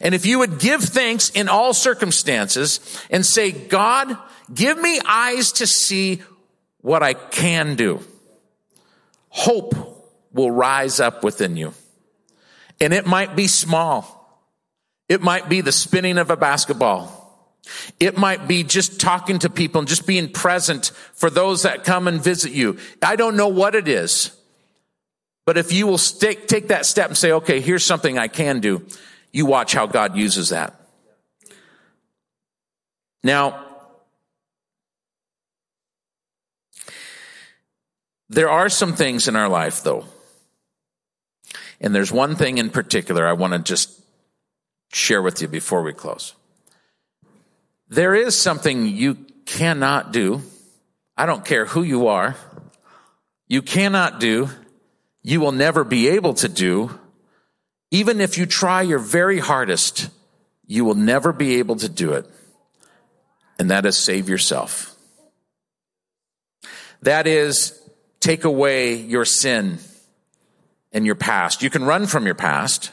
And 0.00 0.14
if 0.14 0.24
you 0.24 0.38
would 0.38 0.58
give 0.58 0.82
thanks 0.82 1.30
in 1.30 1.48
all 1.48 1.74
circumstances 1.74 2.80
and 3.10 3.26
say, 3.26 3.50
God, 3.50 4.16
give 4.52 4.78
me 4.78 5.00
eyes 5.06 5.52
to 5.52 5.66
see 5.66 6.22
what 6.86 7.02
I 7.02 7.14
can 7.14 7.74
do. 7.74 8.00
Hope 9.28 9.74
will 10.32 10.52
rise 10.52 11.00
up 11.00 11.24
within 11.24 11.56
you. 11.56 11.74
And 12.80 12.94
it 12.94 13.06
might 13.06 13.34
be 13.34 13.48
small. 13.48 14.40
It 15.08 15.20
might 15.20 15.48
be 15.48 15.62
the 15.62 15.72
spinning 15.72 16.16
of 16.16 16.30
a 16.30 16.36
basketball. 16.36 17.60
It 17.98 18.16
might 18.16 18.46
be 18.46 18.62
just 18.62 19.00
talking 19.00 19.40
to 19.40 19.50
people 19.50 19.80
and 19.80 19.88
just 19.88 20.06
being 20.06 20.30
present 20.30 20.92
for 21.14 21.28
those 21.28 21.64
that 21.64 21.82
come 21.82 22.06
and 22.06 22.22
visit 22.22 22.52
you. 22.52 22.78
I 23.02 23.16
don't 23.16 23.36
know 23.36 23.48
what 23.48 23.74
it 23.74 23.88
is. 23.88 24.30
But 25.44 25.58
if 25.58 25.72
you 25.72 25.88
will 25.88 25.98
take, 25.98 26.46
take 26.46 26.68
that 26.68 26.86
step 26.86 27.08
and 27.08 27.18
say, 27.18 27.32
okay, 27.32 27.58
here's 27.60 27.84
something 27.84 28.16
I 28.16 28.28
can 28.28 28.60
do. 28.60 28.86
You 29.32 29.46
watch 29.46 29.72
how 29.72 29.86
God 29.86 30.16
uses 30.16 30.50
that. 30.50 30.72
Now, 33.24 33.65
there 38.28 38.48
are 38.50 38.68
some 38.68 38.94
things 38.94 39.28
in 39.28 39.36
our 39.36 39.48
life 39.48 39.82
though. 39.82 40.04
And 41.80 41.94
there's 41.94 42.12
one 42.12 42.36
thing 42.36 42.58
in 42.58 42.70
particular 42.70 43.26
I 43.26 43.34
want 43.34 43.52
to 43.52 43.58
just 43.58 44.00
share 44.92 45.22
with 45.22 45.42
you 45.42 45.48
before 45.48 45.82
we 45.82 45.92
close. 45.92 46.34
There 47.88 48.14
is 48.14 48.36
something 48.36 48.86
you 48.86 49.26
cannot 49.44 50.12
do. 50.12 50.42
I 51.16 51.26
don't 51.26 51.44
care 51.44 51.66
who 51.66 51.82
you 51.82 52.08
are. 52.08 52.36
You 53.46 53.62
cannot 53.62 54.20
do. 54.20 54.48
You 55.22 55.40
will 55.40 55.52
never 55.52 55.84
be 55.84 56.08
able 56.08 56.34
to 56.34 56.48
do. 56.48 56.98
Even 57.90 58.20
if 58.20 58.38
you 58.38 58.46
try 58.46 58.82
your 58.82 58.98
very 58.98 59.38
hardest, 59.38 60.08
you 60.66 60.84
will 60.84 60.94
never 60.94 61.32
be 61.32 61.56
able 61.56 61.76
to 61.76 61.88
do 61.88 62.12
it. 62.12 62.26
And 63.58 63.70
that 63.70 63.86
is 63.86 63.96
save 63.96 64.28
yourself. 64.28 64.94
That 67.02 67.26
is 67.26 67.80
take 68.26 68.44
away 68.44 68.94
your 68.94 69.24
sin 69.24 69.78
and 70.90 71.06
your 71.06 71.14
past. 71.14 71.62
You 71.62 71.70
can 71.70 71.84
run 71.84 72.08
from 72.08 72.26
your 72.26 72.34
past. 72.34 72.90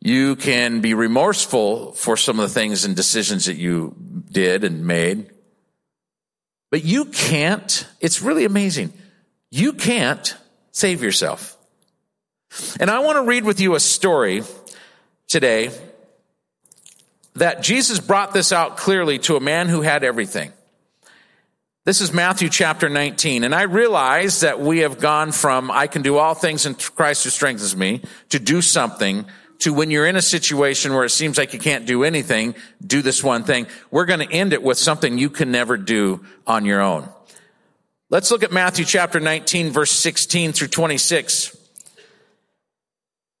You 0.00 0.36
can 0.36 0.80
be 0.80 0.94
remorseful 0.94 1.90
for 1.90 2.16
some 2.16 2.38
of 2.38 2.48
the 2.48 2.54
things 2.54 2.84
and 2.84 2.94
decisions 2.94 3.46
that 3.46 3.56
you 3.56 3.96
did 4.30 4.62
and 4.62 4.86
made. 4.86 5.32
But 6.70 6.84
you 6.84 7.06
can't, 7.06 7.84
it's 8.00 8.22
really 8.22 8.44
amazing. 8.44 8.92
You 9.50 9.72
can't 9.72 10.36
save 10.70 11.02
yourself. 11.02 11.56
And 12.78 12.88
I 12.88 13.00
want 13.00 13.16
to 13.16 13.28
read 13.28 13.42
with 13.42 13.58
you 13.60 13.74
a 13.74 13.80
story 13.80 14.44
today 15.26 15.70
that 17.34 17.60
Jesus 17.60 17.98
brought 17.98 18.32
this 18.32 18.52
out 18.52 18.76
clearly 18.76 19.18
to 19.20 19.34
a 19.34 19.40
man 19.40 19.68
who 19.68 19.82
had 19.82 20.04
everything. 20.04 20.52
This 21.86 22.00
is 22.00 22.12
Matthew 22.12 22.48
chapter 22.48 22.88
19. 22.88 23.44
And 23.44 23.54
I 23.54 23.62
realize 23.62 24.40
that 24.40 24.58
we 24.58 24.80
have 24.80 24.98
gone 24.98 25.30
from 25.30 25.70
I 25.70 25.86
can 25.86 26.02
do 26.02 26.18
all 26.18 26.34
things 26.34 26.66
in 26.66 26.74
Christ 26.74 27.22
who 27.22 27.30
strengthens 27.30 27.76
me 27.76 28.02
to 28.30 28.40
do 28.40 28.60
something 28.60 29.24
to 29.60 29.72
when 29.72 29.92
you're 29.92 30.04
in 30.04 30.16
a 30.16 30.20
situation 30.20 30.94
where 30.94 31.04
it 31.04 31.10
seems 31.10 31.38
like 31.38 31.52
you 31.52 31.60
can't 31.60 31.86
do 31.86 32.02
anything, 32.02 32.56
do 32.84 33.02
this 33.02 33.22
one 33.22 33.44
thing. 33.44 33.68
We're 33.92 34.04
going 34.04 34.18
to 34.18 34.32
end 34.32 34.52
it 34.52 34.64
with 34.64 34.78
something 34.78 35.16
you 35.16 35.30
can 35.30 35.52
never 35.52 35.76
do 35.76 36.24
on 36.44 36.64
your 36.64 36.80
own. 36.80 37.08
Let's 38.10 38.32
look 38.32 38.42
at 38.42 38.50
Matthew 38.50 38.84
chapter 38.84 39.20
19 39.20 39.70
verse 39.70 39.92
16 39.92 40.54
through 40.54 40.68
26. 40.68 41.56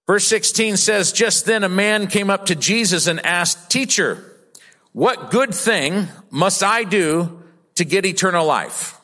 Verse 0.06 0.24
16 0.24 0.76
says, 0.76 1.10
just 1.10 1.46
then 1.46 1.64
a 1.64 1.68
man 1.68 2.06
came 2.06 2.30
up 2.30 2.46
to 2.46 2.54
Jesus 2.54 3.08
and 3.08 3.18
asked, 3.26 3.70
teacher, 3.70 4.22
what 4.92 5.32
good 5.32 5.52
thing 5.52 6.06
must 6.30 6.62
I 6.62 6.84
do 6.84 7.42
to 7.76 7.84
get 7.84 8.04
eternal 8.04 8.44
life. 8.44 8.98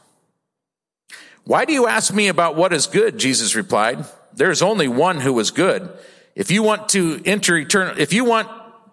Why 1.44 1.64
do 1.64 1.72
you 1.72 1.87
ask 1.87 2.12
me 2.12 2.28
about 2.28 2.56
what 2.56 2.72
is 2.72 2.87
good? 2.87 3.18
Jesus 3.18 3.54
replied. 3.54 4.04
There 4.35 4.50
is 4.50 4.62
only 4.62 4.88
one 4.88 5.20
who 5.20 5.38
is 5.40 5.50
good. 5.50 5.88
If 6.35 6.50
you 6.50 6.62
want 6.62 6.90
to 6.90 7.20
enter 7.24 7.56
eternal, 7.56 7.98
if 7.98 8.12
you 8.12 8.24
want 8.24 8.48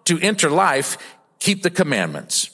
to 0.06 0.18
enter 0.18 0.50
life, 0.50 0.98
keep 1.38 1.62
the 1.62 1.70
commandments. 1.70 2.50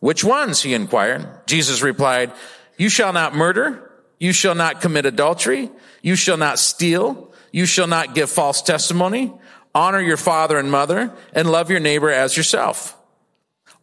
Which 0.00 0.24
ones? 0.24 0.62
He 0.62 0.74
inquired. 0.74 1.46
Jesus 1.46 1.82
replied, 1.82 2.32
you 2.76 2.88
shall 2.88 3.12
not 3.12 3.34
murder. 3.34 3.90
You 4.18 4.32
shall 4.32 4.54
not 4.54 4.80
commit 4.80 5.06
adultery. 5.06 5.70
You 6.02 6.16
shall 6.16 6.36
not 6.36 6.58
steal. 6.58 7.32
You 7.52 7.66
shall 7.66 7.86
not 7.86 8.14
give 8.14 8.30
false 8.30 8.62
testimony. 8.62 9.32
Honor 9.74 10.00
your 10.00 10.16
father 10.16 10.58
and 10.58 10.70
mother 10.70 11.12
and 11.32 11.50
love 11.50 11.70
your 11.70 11.80
neighbor 11.80 12.10
as 12.10 12.36
yourself. 12.36 12.96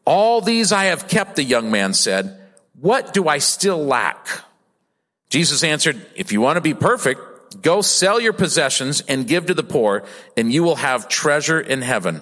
All 0.05 0.41
these 0.41 0.71
I 0.71 0.85
have 0.85 1.07
kept, 1.07 1.35
the 1.35 1.43
young 1.43 1.69
man 1.71 1.93
said. 1.93 2.40
What 2.79 3.13
do 3.13 3.27
I 3.27 3.37
still 3.37 3.83
lack? 3.83 4.27
Jesus 5.29 5.63
answered, 5.63 6.05
if 6.15 6.31
you 6.31 6.41
want 6.41 6.57
to 6.57 6.61
be 6.61 6.73
perfect, 6.73 7.61
go 7.61 7.81
sell 7.81 8.19
your 8.19 8.33
possessions 8.33 9.01
and 9.07 9.27
give 9.27 9.45
to 9.47 9.53
the 9.53 9.63
poor 9.63 10.03
and 10.35 10.51
you 10.51 10.63
will 10.63 10.75
have 10.75 11.07
treasure 11.07 11.59
in 11.59 11.81
heaven. 11.81 12.21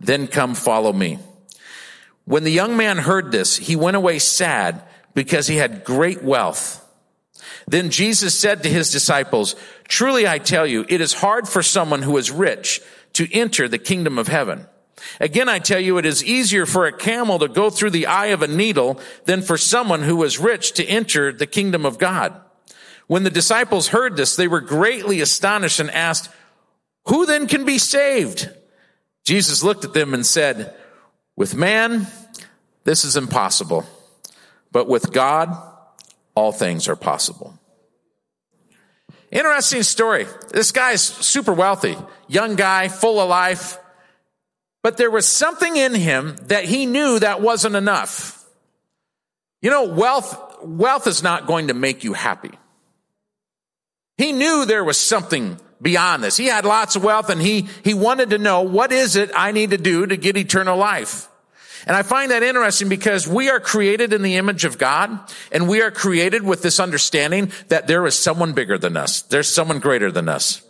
Then 0.00 0.26
come 0.26 0.54
follow 0.54 0.92
me. 0.92 1.18
When 2.24 2.44
the 2.44 2.50
young 2.50 2.76
man 2.76 2.98
heard 2.98 3.32
this, 3.32 3.56
he 3.56 3.76
went 3.76 3.96
away 3.96 4.18
sad 4.18 4.82
because 5.14 5.46
he 5.46 5.56
had 5.56 5.84
great 5.84 6.22
wealth. 6.22 6.76
Then 7.66 7.90
Jesus 7.90 8.38
said 8.38 8.62
to 8.62 8.68
his 8.68 8.90
disciples, 8.90 9.56
truly 9.88 10.26
I 10.26 10.38
tell 10.38 10.66
you, 10.66 10.84
it 10.88 11.00
is 11.00 11.12
hard 11.12 11.48
for 11.48 11.62
someone 11.62 12.02
who 12.02 12.16
is 12.16 12.30
rich 12.30 12.80
to 13.14 13.32
enter 13.32 13.68
the 13.68 13.78
kingdom 13.78 14.18
of 14.18 14.28
heaven. 14.28 14.66
Again, 15.20 15.48
I 15.48 15.58
tell 15.58 15.80
you, 15.80 15.98
it 15.98 16.06
is 16.06 16.24
easier 16.24 16.66
for 16.66 16.86
a 16.86 16.92
camel 16.92 17.38
to 17.38 17.48
go 17.48 17.70
through 17.70 17.90
the 17.90 18.06
eye 18.06 18.26
of 18.26 18.42
a 18.42 18.48
needle 18.48 19.00
than 19.24 19.42
for 19.42 19.56
someone 19.56 20.02
who 20.02 20.22
is 20.24 20.38
rich 20.38 20.72
to 20.72 20.84
enter 20.86 21.32
the 21.32 21.46
kingdom 21.46 21.84
of 21.84 21.98
God. 21.98 22.38
When 23.06 23.24
the 23.24 23.30
disciples 23.30 23.88
heard 23.88 24.16
this, 24.16 24.36
they 24.36 24.48
were 24.48 24.60
greatly 24.60 25.20
astonished 25.20 25.80
and 25.80 25.90
asked, 25.90 26.30
who 27.06 27.26
then 27.26 27.46
can 27.46 27.64
be 27.64 27.78
saved? 27.78 28.48
Jesus 29.24 29.62
looked 29.62 29.84
at 29.84 29.94
them 29.94 30.14
and 30.14 30.24
said, 30.24 30.74
with 31.36 31.54
man, 31.54 32.06
this 32.84 33.04
is 33.04 33.16
impossible, 33.16 33.84
but 34.70 34.88
with 34.88 35.12
God, 35.12 35.56
all 36.34 36.52
things 36.52 36.88
are 36.88 36.96
possible. 36.96 37.54
Interesting 39.30 39.82
story. 39.82 40.26
This 40.50 40.72
guy's 40.72 41.02
super 41.02 41.52
wealthy, 41.52 41.96
young 42.28 42.56
guy, 42.56 42.88
full 42.88 43.20
of 43.20 43.28
life. 43.28 43.78
But 44.82 44.96
there 44.96 45.10
was 45.10 45.26
something 45.26 45.76
in 45.76 45.94
him 45.94 46.36
that 46.44 46.64
he 46.64 46.86
knew 46.86 47.18
that 47.18 47.40
wasn't 47.40 47.76
enough. 47.76 48.44
You 49.60 49.70
know, 49.70 49.84
wealth, 49.84 50.62
wealth 50.62 51.06
is 51.06 51.22
not 51.22 51.46
going 51.46 51.68
to 51.68 51.74
make 51.74 52.02
you 52.02 52.14
happy. 52.14 52.52
He 54.16 54.32
knew 54.32 54.64
there 54.64 54.84
was 54.84 54.98
something 54.98 55.58
beyond 55.82 56.24
this. 56.24 56.36
He 56.36 56.46
had 56.46 56.64
lots 56.64 56.96
of 56.96 57.04
wealth 57.04 57.30
and 57.30 57.40
he, 57.40 57.68
he 57.84 57.94
wanted 57.94 58.30
to 58.30 58.38
know 58.38 58.62
what 58.62 58.92
is 58.92 59.16
it 59.16 59.30
I 59.34 59.52
need 59.52 59.70
to 59.70 59.78
do 59.78 60.06
to 60.06 60.16
get 60.16 60.36
eternal 60.36 60.76
life? 60.76 61.28
And 61.86 61.96
I 61.96 62.02
find 62.02 62.30
that 62.30 62.42
interesting 62.42 62.90
because 62.90 63.26
we 63.26 63.48
are 63.48 63.60
created 63.60 64.12
in 64.12 64.22
the 64.22 64.36
image 64.36 64.64
of 64.64 64.76
God 64.76 65.18
and 65.50 65.68
we 65.68 65.80
are 65.80 65.90
created 65.90 66.42
with 66.42 66.62
this 66.62 66.78
understanding 66.78 67.52
that 67.68 67.86
there 67.86 68.06
is 68.06 68.18
someone 68.18 68.52
bigger 68.52 68.76
than 68.76 68.96
us. 68.96 69.22
There's 69.22 69.48
someone 69.48 69.78
greater 69.78 70.12
than 70.12 70.28
us. 70.28 70.62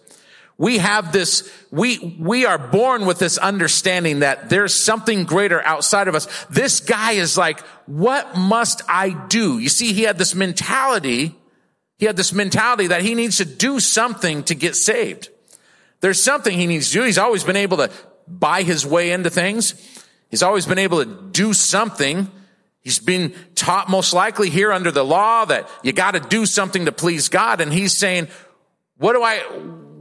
We 0.61 0.77
have 0.77 1.11
this, 1.11 1.51
we, 1.71 2.19
we 2.21 2.45
are 2.45 2.59
born 2.59 3.07
with 3.07 3.19
this 3.19 3.39
understanding 3.39 4.19
that 4.19 4.51
there's 4.51 4.85
something 4.85 5.25
greater 5.25 5.65
outside 5.65 6.07
of 6.07 6.15
us. 6.15 6.29
This 6.51 6.81
guy 6.81 7.13
is 7.13 7.39
like, 7.39 7.61
what 7.87 8.37
must 8.37 8.83
I 8.87 9.09
do? 9.29 9.59
You 9.59 9.71
see, 9.71 9.95
he 9.95 10.03
had 10.03 10.19
this 10.19 10.35
mentality, 10.35 11.35
he 11.97 12.05
had 12.05 12.19
this 12.19 12.35
mentality 12.35 12.89
that 12.89 13.01
he 13.01 13.15
needs 13.15 13.39
to 13.39 13.47
do 13.47 13.81
something 13.81 14.45
to 14.45 14.55
get 14.55 14.77
saved. 14.77 15.31
There's 16.03 16.23
something 16.23 16.55
he 16.55 16.67
needs 16.67 16.89
to 16.89 16.99
do. 16.99 17.05
He's 17.05 17.17
always 17.17 17.43
been 17.43 17.57
able 17.57 17.79
to 17.79 17.91
buy 18.29 18.63
his 18.63 18.85
way 18.85 19.13
into 19.13 19.31
things. 19.31 19.73
He's 20.29 20.43
always 20.43 20.67
been 20.67 20.77
able 20.77 21.03
to 21.03 21.31
do 21.33 21.55
something. 21.55 22.31
He's 22.83 22.99
been 22.99 23.33
taught 23.55 23.89
most 23.89 24.13
likely 24.13 24.51
here 24.51 24.73
under 24.73 24.91
the 24.91 25.07
law 25.07 25.47
that 25.47 25.71
you 25.83 25.95
got 25.95 26.11
to 26.11 26.21
do 26.21 26.45
something 26.45 26.85
to 26.85 26.93
please 26.93 27.31
God. 27.31 27.63
And 27.63 27.73
he's 27.73 27.97
saying, 27.97 28.29
what 28.99 29.15
do 29.15 29.23
I, 29.23 29.43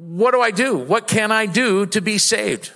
what 0.10 0.32
do 0.32 0.42
I 0.42 0.50
do? 0.50 0.76
What 0.76 1.08
can 1.08 1.32
I 1.32 1.46
do 1.46 1.86
to 1.88 2.02
be 2.02 2.18
saved? 2.18 2.72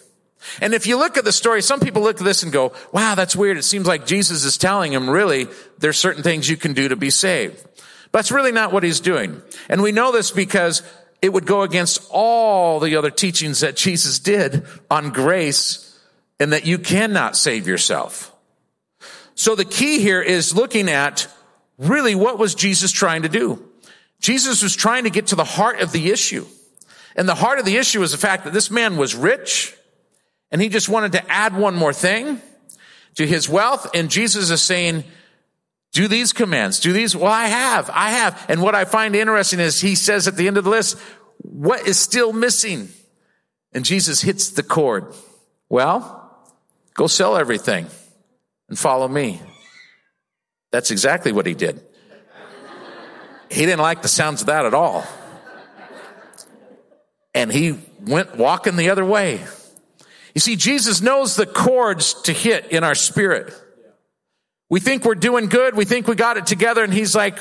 And 0.62 0.74
if 0.74 0.86
you 0.86 0.98
look 0.98 1.18
at 1.18 1.24
the 1.24 1.32
story, 1.32 1.62
some 1.64 1.80
people 1.80 2.04
look 2.04 2.20
at 2.20 2.26
this 2.26 2.44
and 2.44 2.52
go, 2.52 2.74
wow, 2.92 3.16
that's 3.16 3.36
weird. 3.36 3.58
It 3.58 3.64
seems 3.64 3.88
like 3.88 4.06
Jesus 4.06 4.44
is 4.44 4.58
telling 4.58 4.94
him 4.94 5.10
really 5.10 5.48
there's 5.80 5.98
certain 5.98 6.22
things 6.22 6.48
you 6.48 6.58
can 6.58 6.74
do 6.74 6.90
to 6.90 6.96
be 6.96 7.10
saved. 7.10 7.64
But 8.12 8.20
that's 8.20 8.32
really 8.32 8.52
not 8.52 8.72
what 8.72 8.84
he's 8.84 9.00
doing. 9.00 9.42
And 9.68 9.82
we 9.82 9.92
know 9.92 10.12
this 10.12 10.30
because 10.30 10.84
it 11.24 11.34
would 11.34 11.48
go 11.48 11.64
against 11.64 12.06
all 12.12 12.80
the 12.80 12.98
other 12.98 13.10
teachings 13.10 13.62
that 13.62 13.78
Jesus 13.78 14.20
did 14.20 14.68
on 14.92 15.12
grace 15.12 15.98
and 16.40 16.54
that 16.54 16.68
you 16.68 16.78
cannot 16.78 17.36
save 17.36 17.68
yourself. 17.68 18.32
So 19.34 19.56
the 19.56 19.66
key 19.66 20.02
here 20.02 20.22
is 20.22 20.56
looking 20.56 20.90
at 20.90 21.28
really 21.80 22.14
what 22.14 22.38
was 22.38 22.54
Jesus 22.54 22.92
trying 22.92 23.24
to 23.24 23.30
do? 23.30 23.68
Jesus 24.20 24.62
was 24.62 24.76
trying 24.76 25.06
to 25.06 25.10
get 25.10 25.28
to 25.28 25.36
the 25.36 25.44
heart 25.44 25.80
of 25.80 25.92
the 25.92 26.12
issue. 26.12 26.46
And 27.16 27.30
the 27.30 27.36
heart 27.36 27.60
of 27.60 27.66
the 27.66 27.78
issue 27.78 28.02
is 28.02 28.12
the 28.12 28.18
fact 28.18 28.44
that 28.44 28.54
this 28.54 28.72
man 28.72 28.98
was 28.98 29.16
rich 29.16 29.76
and 30.52 30.62
he 30.62 30.70
just 30.70 30.90
wanted 30.90 31.12
to 31.14 31.32
add 31.32 31.56
one 31.56 31.76
more 31.76 31.94
thing 31.94 32.42
to 33.16 33.28
his 33.28 33.48
wealth. 33.48 33.90
And 33.94 34.10
Jesus 34.10 34.50
is 34.50 34.62
saying, 34.62 35.04
do 35.92 36.08
these 36.08 36.34
commands, 36.34 36.80
do 36.80 36.92
these. 36.92 37.16
Well, 37.16 37.32
I 37.32 37.46
have, 37.46 37.90
I 37.94 38.10
have. 38.10 38.46
And 38.50 38.62
what 38.62 38.74
I 38.74 38.86
find 38.86 39.16
interesting 39.16 39.60
is 39.60 39.80
he 39.80 39.96
says 39.96 40.28
at 40.28 40.36
the 40.36 40.48
end 40.48 40.58
of 40.58 40.64
the 40.64 40.70
list, 40.70 40.98
what 41.38 41.88
is 41.88 42.00
still 42.00 42.34
missing? 42.34 42.90
And 43.74 43.86
Jesus 43.86 44.22
hits 44.22 44.50
the 44.50 44.64
chord. 44.64 45.14
Well, 45.70 46.20
go 46.96 47.08
sell 47.08 47.36
everything 47.38 47.88
and 48.70 48.78
follow 48.78 49.08
me. 49.08 49.40
That's 50.72 50.90
exactly 50.90 51.32
what 51.32 51.46
he 51.46 51.54
did. 51.54 51.84
He 53.52 53.66
didn't 53.66 53.82
like 53.82 54.02
the 54.02 54.08
sounds 54.08 54.42
of 54.42 54.48
that 54.48 54.66
at 54.66 54.74
all 54.74 55.06
and 57.34 57.52
he 57.52 57.80
went 58.02 58.36
walking 58.36 58.76
the 58.76 58.90
other 58.90 59.06
way. 59.06 59.44
You 60.34 60.42
see, 60.42 60.56
Jesus 60.56 61.02
knows 61.02 61.36
the 61.36 61.46
chords 61.46 62.14
to 62.24 62.34
hit 62.34 62.72
in 62.72 62.84
our 62.84 62.96
spirit. 62.96 63.54
We 64.70 64.80
think 64.80 65.06
we're 65.06 65.16
doing 65.16 65.48
good. 65.48 65.76
We 65.76 65.86
think 65.86 66.08
we 66.08 66.16
got 66.16 66.38
it 66.38 66.48
together. 66.48 66.84
And 66.84 66.94
he's 66.94 67.16
like, 67.16 67.38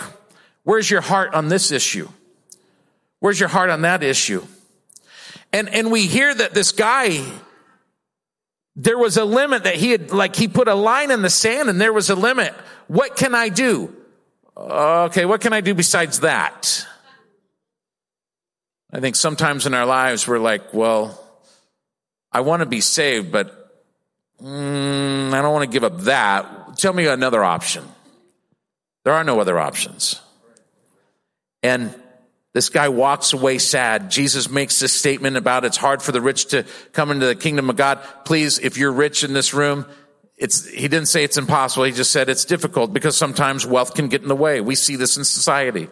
where's 0.65 0.91
your 0.91 1.01
heart 1.01 1.33
on 1.35 1.49
this 1.49 1.71
issue? 1.71 2.09
Where's 3.21 3.41
your 3.41 3.49
heart 3.49 3.71
on 3.71 3.83
that 3.83 4.03
issue? 4.03 4.45
And, 5.53 5.69
and 5.69 5.91
we 5.91 6.07
hear 6.07 6.35
that 6.35 6.55
this 6.55 6.73
guy, 6.73 7.25
there 8.77 8.99
was 8.99 9.17
a 9.17 9.25
limit 9.25 9.65
that 9.65 9.77
he 9.77 9.91
had, 9.91 10.11
like 10.11 10.37
he 10.37 10.49
put 10.49 10.69
a 10.69 10.75
line 10.75 11.11
in 11.11 11.23
the 11.23 11.31
sand 11.31 11.71
and 11.71 11.81
there 11.81 11.93
was 11.93 12.11
a 12.11 12.15
limit. 12.15 12.53
What 12.89 13.17
can 13.17 13.35
I 13.35 13.49
do? 13.49 13.95
Okay, 14.57 15.25
what 15.25 15.41
can 15.41 15.53
I 15.53 15.63
do 15.63 15.75
besides 15.75 16.21
that? 16.21 16.87
I 18.93 19.01
think 19.01 19.17
sometimes 19.17 19.67
in 19.67 19.75
our 19.75 19.87
lives 19.87 20.29
we're 20.29 20.39
like, 20.39 20.75
well, 20.75 21.19
I 22.31 22.41
want 22.41 22.61
to 22.61 22.67
be 22.67 22.81
saved, 22.81 23.33
but 23.33 23.73
mm, 24.43 25.33
I 25.33 25.43
don't 25.43 25.53
want 25.53 25.65
to 25.65 25.73
give 25.73 25.85
up 25.85 26.01
that. 26.03 26.77
Tell 26.77 26.93
me 26.93 27.07
another 27.07 27.43
option. 27.43 27.85
There 29.05 29.15
are 29.15 29.25
no 29.25 29.41
other 29.41 29.59
options. 29.59 30.21
And 31.63 31.95
this 32.53 32.69
guy 32.69 32.91
walks 32.91 33.33
away 33.33 33.59
sad. 33.59 34.11
Jesus 34.11 34.51
makes 34.51 34.79
this 34.79 34.93
statement 34.93 35.37
about 35.37 35.65
it's 35.65 35.77
hard 35.79 36.03
for 36.03 36.13
the 36.13 36.21
rich 36.21 36.47
to 36.47 36.67
come 36.93 37.11
into 37.11 37.27
the 37.27 37.35
kingdom 37.35 37.71
of 37.71 37.77
God. 37.77 37.99
Please, 38.25 38.59
if 38.59 38.77
you're 38.77 38.93
rich 38.93 39.25
in 39.25 39.33
this 39.33 39.55
room, 39.55 39.87
it's, 40.37 40.67
he 40.69 40.89
didn't 40.89 41.07
say 41.07 41.25
it's 41.25 41.39
impossible. 41.39 41.85
He 41.85 41.93
just 41.93 42.11
said 42.11 42.29
it's 42.29 42.45
difficult 42.45 42.93
because 42.93 43.17
sometimes 43.17 43.65
wealth 43.65 43.95
can 43.95 44.09
get 44.09 44.23
in 44.23 44.29
the 44.29 44.37
way. 44.37 44.61
We 44.61 44.75
see 44.75 44.97
this 44.97 45.17
in 45.17 45.25
society. 45.25 45.89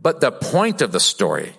But 0.00 0.20
the 0.20 0.32
point 0.32 0.80
of 0.80 0.92
the 0.92 1.00
story, 1.00 1.54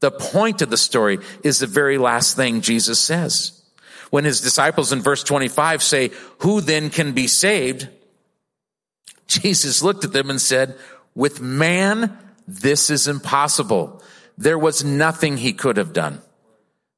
the 0.00 0.10
point 0.10 0.62
of 0.62 0.70
the 0.70 0.76
story 0.76 1.18
is 1.42 1.58
the 1.58 1.66
very 1.66 1.98
last 1.98 2.36
thing 2.36 2.60
Jesus 2.60 3.00
says. 3.00 3.62
When 4.10 4.24
his 4.24 4.40
disciples 4.40 4.92
in 4.92 5.02
verse 5.02 5.22
25 5.22 5.82
say, 5.82 6.10
who 6.38 6.60
then 6.60 6.90
can 6.90 7.12
be 7.12 7.26
saved? 7.26 7.88
Jesus 9.26 9.82
looked 9.82 10.04
at 10.04 10.12
them 10.12 10.30
and 10.30 10.40
said, 10.40 10.76
with 11.14 11.40
man, 11.40 12.16
this 12.46 12.90
is 12.90 13.08
impossible. 13.08 14.02
There 14.38 14.58
was 14.58 14.84
nothing 14.84 15.36
he 15.36 15.52
could 15.52 15.76
have 15.76 15.92
done. 15.92 16.22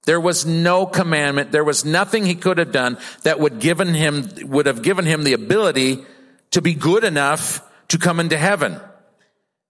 There 0.05 0.21
was 0.21 0.47
no 0.47 0.87
commandment. 0.87 1.53
There 1.53 1.65
was 1.65 1.85
nothing 1.85 2.25
he 2.25 2.35
could 2.35 2.59
have 2.59 2.73
done 2.73 2.99
that 3.23 3.41
would 3.41 3.61
given 3.61 3.95
him, 3.95 4.29
would 4.43 4.67
have 4.67 4.83
given 4.83 5.05
him 5.05 5.25
the 5.25 5.33
ability 5.33 6.05
to 6.53 6.63
be 6.63 6.75
good 6.75 7.05
enough 7.05 7.63
to 7.89 7.99
come 7.99 8.21
into 8.21 8.37
heaven. 8.39 8.81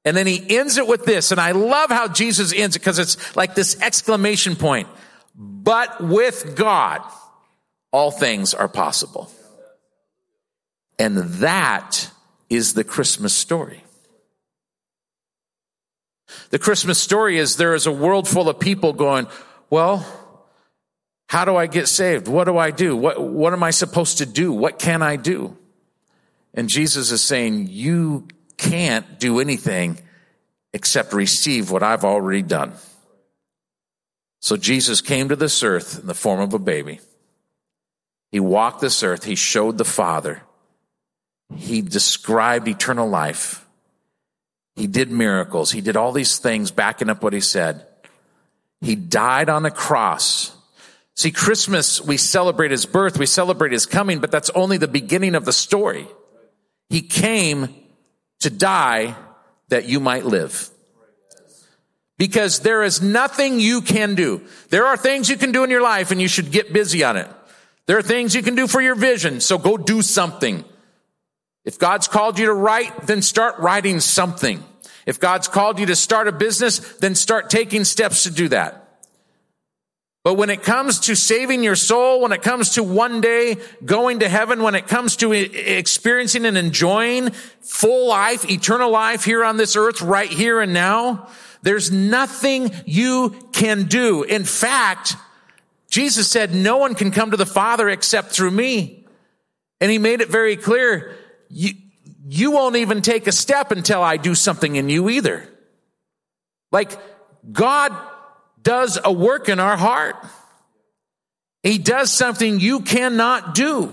And 0.05 0.17
then 0.17 0.27
he 0.27 0.57
ends 0.57 0.79
it 0.79 0.87
with 0.87 1.05
this. 1.05 1.31
And 1.31 1.41
I 1.41 1.53
love 1.53 1.91
how 1.91 2.09
Jesus 2.09 2.53
ends 2.55 2.77
it 2.77 2.79
because 2.79 2.99
it's 2.99 3.37
like 3.37 3.55
this 3.55 3.81
exclamation 3.81 4.57
point. 4.57 4.89
But 5.35 6.03
with 6.03 6.57
God, 6.57 7.03
all 7.93 8.11
things 8.11 8.55
are 8.55 8.69
possible. 8.69 9.31
And 10.99 11.17
that 11.17 12.11
is 12.49 12.75
the 12.75 12.85
Christmas 12.85 13.35
story. 13.35 13.85
The 16.51 16.59
Christmas 16.59 16.99
story 16.99 17.39
is 17.39 17.57
there 17.57 17.75
is 17.75 17.87
a 17.87 17.93
world 17.93 18.29
full 18.29 18.49
of 18.49 18.59
people 18.59 18.93
going, 18.93 19.27
well, 19.69 20.07
how 21.29 21.45
do 21.45 21.57
I 21.57 21.67
get 21.67 21.89
saved? 21.89 22.29
What 22.29 22.45
do 22.45 22.59
I 22.59 22.71
do? 22.71 22.97
What, 22.97 23.23
what 23.23 23.53
am 23.53 23.63
I 23.63 23.71
supposed 23.71 24.19
to 24.19 24.27
do? 24.27 24.53
What 24.53 24.79
can 24.79 25.03
I 25.03 25.17
do? 25.17 25.57
And 26.55 26.69
Jesus 26.69 27.11
is 27.13 27.23
saying, 27.23 27.69
you 27.71 28.27
can't 28.61 29.19
do 29.19 29.41
anything 29.41 29.99
except 30.73 31.13
receive 31.13 31.71
what 31.71 31.83
I've 31.83 32.05
already 32.05 32.43
done. 32.43 32.73
So 34.41 34.57
Jesus 34.57 35.01
came 35.01 35.31
to 35.31 35.37
this 35.37 35.63
earth 35.63 36.01
in 36.01 36.07
the 36.07 36.15
form 36.15 36.41
of 36.41 36.55
a 36.55 36.59
baby. 36.59 37.01
He 38.31 38.39
walked 38.39 38.81
this 38.81 39.03
earth. 39.03 39.25
He 39.25 39.35
showed 39.35 39.79
the 39.79 39.85
Father. 39.85 40.43
He 41.57 41.83
described 41.83 42.69
eternal 42.69 43.09
life. 43.09 43.67
He 44.77 44.87
did 44.87 45.11
miracles. 45.11 45.73
He 45.73 45.81
did 45.81 45.97
all 45.97 46.13
these 46.13 46.39
things 46.39 46.71
backing 46.71 47.11
up 47.11 47.23
what 47.23 47.33
he 47.33 47.41
said. 47.41 47.87
He 48.81 48.95
died 48.95 49.49
on 49.49 49.67
a 49.67 49.71
cross. 49.71 50.57
See, 51.17 51.33
Christmas, 51.33 52.01
we 52.01 52.17
celebrate 52.17 52.71
his 52.71 52.87
birth, 52.87 53.19
we 53.19 53.27
celebrate 53.27 53.73
his 53.73 53.85
coming, 53.85 54.21
but 54.21 54.31
that's 54.31 54.49
only 54.51 54.79
the 54.79 54.89
beginning 54.89 55.35
of 55.35 55.45
the 55.45 55.53
story. 55.53 56.07
He 56.89 57.03
came 57.03 57.75
to 58.41 58.51
die 58.51 59.15
that 59.69 59.87
you 59.87 60.01
might 60.01 60.25
live. 60.25 60.69
Because 62.19 62.61
there 62.61 62.83
is 62.83 63.01
nothing 63.01 63.61
you 63.61 63.81
can 63.81 64.15
do. 64.15 64.43
There 64.69 64.87
are 64.87 64.97
things 64.97 65.31
you 65.31 65.37
can 65.37 65.53
do 65.53 65.65
in 65.65 65.71
your 65.71 65.83
life 65.83 66.11
and 66.11 66.21
you 66.21 66.29
should 66.29 66.51
get 66.51 66.73
busy 66.73 67.03
on 67.03 67.17
it. 67.17 67.29
There 67.87 67.97
are 67.97 68.03
things 68.03 68.35
you 68.35 68.43
can 68.43 68.55
do 68.55 68.67
for 68.67 68.81
your 68.81 68.95
vision, 68.95 69.41
so 69.41 69.59
go 69.59 69.77
do 69.77 70.03
something. 70.03 70.65
If 71.65 71.79
God's 71.79 72.09
called 72.09 72.39
you 72.39 72.47
to 72.47 72.53
write, 72.53 73.07
then 73.07 73.23
start 73.23 73.59
writing 73.59 74.01
something. 74.01 74.63
If 75.07 75.19
God's 75.19 75.49
called 75.49 75.79
you 75.79 75.87
to 75.87 75.97
start 75.97 76.29
a 76.29 76.33
business, 76.33 76.79
then 76.99 77.15
start 77.15 77.51
taking 77.51 77.85
steps 77.85 78.25
to 78.25 78.31
do 78.31 78.49
that. 78.49 78.80
But 80.23 80.35
when 80.35 80.51
it 80.51 80.63
comes 80.63 81.01
to 81.01 81.17
saving 81.17 81.65
your 81.65 81.77
soul, 81.77 82.21
when 82.21 82.33
it 82.33 82.43
comes 82.43 82.71
to 82.71 82.83
one 82.83 83.23
day 83.23 83.57
going 83.85 84.19
to 84.19 84.29
heaven, 84.29 84.63
when 84.63 84.75
it 84.75 84.87
comes 84.87 85.17
to 85.17 85.33
experiencing 85.33 86.45
and 86.45 86.59
enjoying 86.59 87.31
full 87.63 88.09
life, 88.09 88.49
eternal 88.51 88.91
life 88.91 89.25
here 89.25 89.43
on 89.43 89.57
this 89.57 89.77
earth, 89.77 90.03
right 90.03 90.29
here 90.29 90.61
and 90.61 90.75
now, 90.75 91.29
there's 91.63 91.91
nothing 91.91 92.71
you 92.85 93.31
can 93.53 93.85
do. 93.85 94.23
In 94.23 94.45
fact, 94.45 95.17
Jesus 95.89 96.31
said, 96.31 96.55
no 96.55 96.77
one 96.77 96.95
can 96.95 97.13
come 97.13 97.31
to 97.31 97.37
the 97.39 97.47
Father 97.47 97.89
except 97.89 98.31
through 98.31 98.51
me. 98.51 99.07
And 99.81 99.91
he 99.91 99.99
made 99.99 100.21
it 100.21 100.29
very 100.29 100.57
clear, 100.57 101.17
you, 101.49 101.71
you 102.29 102.51
won't 102.51 102.77
even 102.77 103.01
take 103.01 103.27
a 103.27 103.33
step 103.33 103.71
until 103.73 104.03
I 104.03 104.19
do 104.19 104.35
something 104.35 104.77
in 104.77 104.91
you 104.91 105.09
either. 105.09 105.49
Like 106.71 106.93
God 107.51 107.97
does 108.63 108.99
a 109.03 109.13
work 109.13 109.49
in 109.49 109.61
our 109.61 109.77
heart. 109.77 110.17
He 111.63 111.79
does 111.79 112.13
something 112.13 112.61
you 112.61 112.81
cannot 112.81 113.55
do. 113.55 113.93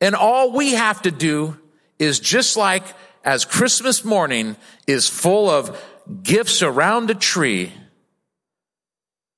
And 0.00 0.14
all 0.14 0.52
we 0.52 0.72
have 0.72 1.02
to 1.02 1.10
do 1.10 1.56
is 1.98 2.20
just 2.20 2.56
like 2.56 2.84
as 3.24 3.44
Christmas 3.44 4.04
morning 4.04 4.56
is 4.86 5.08
full 5.08 5.48
of 5.48 5.80
gifts 6.22 6.62
around 6.62 7.10
a 7.10 7.14
tree, 7.14 7.72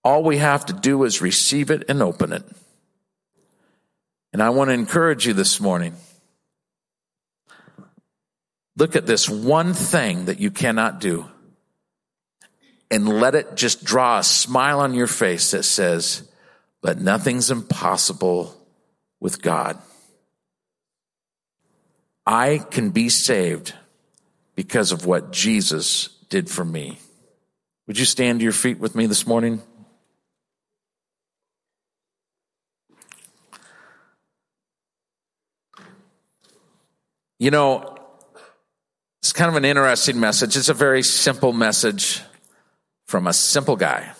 all 0.02 0.22
we 0.22 0.38
have 0.38 0.66
to 0.66 0.72
do 0.72 1.04
is 1.04 1.20
receive 1.20 1.70
it 1.70 1.84
and 1.88 2.02
open 2.02 2.32
it. 2.32 2.44
And 4.32 4.42
I 4.42 4.50
want 4.50 4.68
to 4.68 4.74
encourage 4.74 5.26
you 5.26 5.32
this 5.32 5.60
morning. 5.60 5.94
Look 8.76 8.96
at 8.96 9.06
this 9.06 9.28
one 9.28 9.72
thing 9.72 10.24
that 10.24 10.40
you 10.40 10.50
cannot 10.50 11.00
do 11.00 11.30
and 12.90 13.08
let 13.08 13.34
it 13.34 13.54
just 13.56 13.84
draw 13.84 14.18
a 14.18 14.24
smile 14.24 14.80
on 14.80 14.94
your 14.94 15.06
face 15.06 15.50
that 15.52 15.64
says, 15.64 16.28
but 16.82 17.00
nothing's 17.00 17.50
impossible 17.50 18.54
with 19.20 19.42
God. 19.42 19.78
I 22.26 22.58
can 22.58 22.90
be 22.90 23.08
saved 23.08 23.74
because 24.54 24.92
of 24.92 25.06
what 25.06 25.32
Jesus 25.32 26.08
did 26.28 26.48
for 26.48 26.64
me. 26.64 26.98
Would 27.86 27.98
you 27.98 28.04
stand 28.04 28.40
to 28.40 28.44
your 28.44 28.52
feet 28.52 28.78
with 28.78 28.94
me 28.94 29.06
this 29.06 29.26
morning? 29.26 29.62
You 37.38 37.50
know, 37.50 37.96
it's 39.22 39.32
kind 39.32 39.50
of 39.50 39.56
an 39.56 39.64
interesting 39.64 40.18
message. 40.20 40.56
It's 40.56 40.68
a 40.68 40.74
very 40.74 41.02
simple 41.02 41.52
message 41.52 42.22
from 43.06 43.26
a 43.26 43.32
simple 43.32 43.76
guy. 43.76 44.12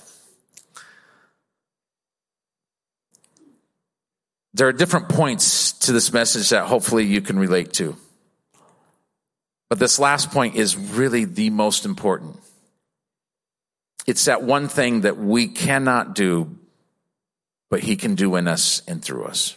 There 4.55 4.69
are 4.69 4.73
different 4.73 5.09
points 5.09 5.73
to 5.73 5.93
this 5.93 6.13
message 6.13 6.51
that 6.51 6.67
hopefully 6.67 7.05
you 7.05 7.21
can 7.21 7.39
relate 7.39 7.73
to. 7.75 7.97
But 9.69 9.81
this 9.81 9.99
last 9.99 10.31
point 10.31 10.55
is 10.55 10.77
really 10.77 11.25
the 11.25 11.51
most 11.51 11.85
important. 11.85 12.39
It's 14.07 14.27
that 14.27 14.43
one 14.43 14.69
thing 14.69 15.01
that 15.01 15.19
we 15.19 15.49
cannot 15.49 16.15
do, 16.15 16.57
but 17.71 17.81
he 17.81 17.97
can 17.97 18.15
do 18.15 18.37
in 18.37 18.47
us 18.47 18.83
and 18.87 19.03
through 19.03 19.25
us. 19.25 19.57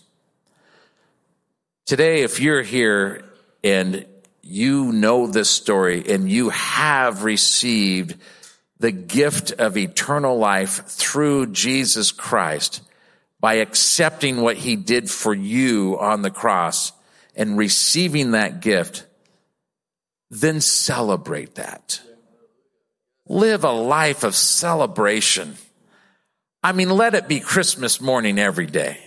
Today, 1.85 2.23
if 2.23 2.39
you're 2.39 2.63
here 2.63 3.23
and 3.63 4.05
you 4.41 4.91
know 4.93 5.27
this 5.27 5.49
story 5.49 6.03
and 6.09 6.31
you 6.31 6.49
have 6.49 7.23
received 7.23 8.15
the 8.79 8.91
gift 8.91 9.51
of 9.53 9.77
eternal 9.77 10.37
life 10.37 10.85
through 10.85 11.47
Jesus 11.47 12.11
Christ 12.11 12.81
by 13.39 13.55
accepting 13.55 14.41
what 14.41 14.57
he 14.57 14.75
did 14.75 15.09
for 15.09 15.33
you 15.33 15.97
on 15.99 16.21
the 16.21 16.31
cross 16.31 16.91
and 17.35 17.57
receiving 17.57 18.31
that 18.31 18.61
gift, 18.61 19.05
then 20.29 20.59
celebrate 20.61 21.55
that. 21.55 22.01
Live 23.27 23.63
a 23.63 23.71
life 23.71 24.23
of 24.23 24.35
celebration. 24.35 25.55
I 26.63 26.71
mean, 26.71 26.89
let 26.89 27.13
it 27.13 27.27
be 27.27 27.39
Christmas 27.39 28.01
morning 28.01 28.39
every 28.39 28.65
day. 28.65 28.97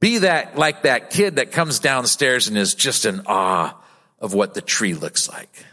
Be 0.00 0.18
that 0.18 0.58
like 0.58 0.82
that 0.82 1.10
kid 1.10 1.36
that 1.36 1.52
comes 1.52 1.78
downstairs 1.78 2.48
and 2.48 2.58
is 2.58 2.74
just 2.74 3.04
in 3.04 3.22
awe 3.26 3.74
of 4.18 4.34
what 4.34 4.54
the 4.54 4.60
tree 4.60 4.94
looks 4.94 5.28
like. 5.28 5.64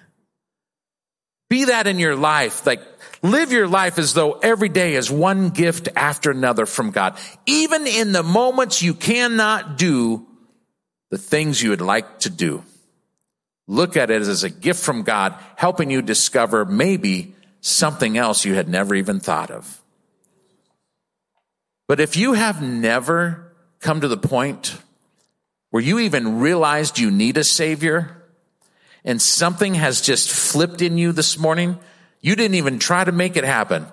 Be 1.52 1.66
that 1.66 1.86
in 1.86 2.00
your 2.00 2.16
life. 2.16 2.66
Like 2.66 2.82
live 3.22 3.52
your 3.52 3.68
life 3.68 4.00
as 4.00 4.14
though 4.14 4.40
every 4.42 4.70
day 4.70 4.96
is 4.96 5.12
one 5.12 5.50
gift 5.50 5.90
after 5.98 6.32
another 6.32 6.66
from 6.66 6.92
God. 6.92 7.18
Even 7.46 7.88
in 7.88 8.14
the 8.14 8.24
moments 8.24 8.82
you 8.82 8.94
cannot 8.94 9.78
do 9.78 10.26
the 11.10 11.18
things 11.18 11.62
you 11.62 11.72
would 11.72 11.82
like 11.82 12.20
to 12.20 12.30
do. 12.30 12.64
Look 13.68 13.98
at 13.98 14.10
it 14.10 14.22
as 14.22 14.46
a 14.46 14.50
gift 14.50 14.82
from 14.82 15.04
God, 15.04 15.36
helping 15.58 15.92
you 15.92 16.02
discover 16.02 16.64
maybe 16.64 17.36
something 17.60 18.18
else 18.18 18.46
you 18.46 18.54
had 18.54 18.70
never 18.70 18.96
even 18.96 19.20
thought 19.20 19.52
of. 19.52 19.84
But 21.86 22.00
if 22.00 22.16
you 22.16 22.32
have 22.32 22.62
never 22.62 23.52
come 23.82 24.00
to 24.00 24.08
the 24.08 24.16
point 24.16 24.78
where 25.70 25.84
you 25.84 26.00
even 26.00 26.40
realized 26.40 26.98
you 26.98 27.12
need 27.12 27.36
a 27.36 27.44
savior 27.44 28.21
and 29.04 29.22
something 29.22 29.74
has 29.76 30.02
just 30.02 30.30
flipped 30.30 30.82
in 30.82 30.98
you 30.98 31.12
this 31.12 31.38
morning, 31.38 31.78
you 32.22 32.36
didn't 32.36 32.56
even 32.56 32.80
try 32.80 33.04
to 33.04 33.12
make 33.12 33.36
it 33.36 33.44
happen. 33.44 33.86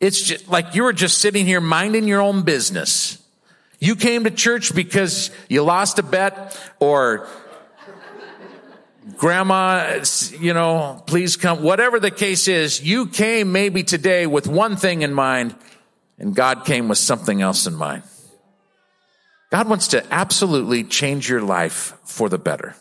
It's 0.00 0.22
just 0.22 0.48
like 0.48 0.74
you 0.74 0.84
were 0.84 0.92
just 0.92 1.18
sitting 1.18 1.46
here 1.46 1.60
minding 1.60 2.06
your 2.06 2.20
own 2.20 2.42
business. 2.42 3.22
You 3.80 3.96
came 3.96 4.24
to 4.24 4.30
church 4.30 4.74
because 4.74 5.30
you 5.48 5.62
lost 5.62 5.98
a 5.98 6.02
bet 6.02 6.58
or 6.78 7.26
grandma, 9.16 10.04
you 10.38 10.52
know, 10.52 11.02
please 11.06 11.36
come. 11.36 11.62
Whatever 11.62 11.98
the 12.00 12.10
case 12.10 12.48
is, 12.48 12.82
you 12.82 13.06
came 13.06 13.52
maybe 13.52 13.82
today 13.82 14.26
with 14.26 14.46
one 14.46 14.76
thing 14.76 15.02
in 15.02 15.12
mind 15.12 15.54
and 16.18 16.34
God 16.34 16.64
came 16.64 16.88
with 16.88 16.98
something 16.98 17.40
else 17.40 17.66
in 17.66 17.74
mind. 17.74 18.02
God 19.50 19.68
wants 19.68 19.88
to 19.88 20.04
absolutely 20.12 20.84
change 20.84 21.28
your 21.28 21.40
life 21.40 21.96
for 22.04 22.28
the 22.28 22.38
better. 22.38 22.76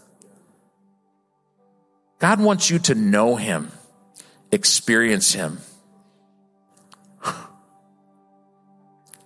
God 2.20 2.39
wants 2.41 2.70
you 2.70 2.80
to 2.80 2.95
know 2.95 3.36
Him, 3.36 3.72
experience 4.51 5.34
Him. 5.34 5.59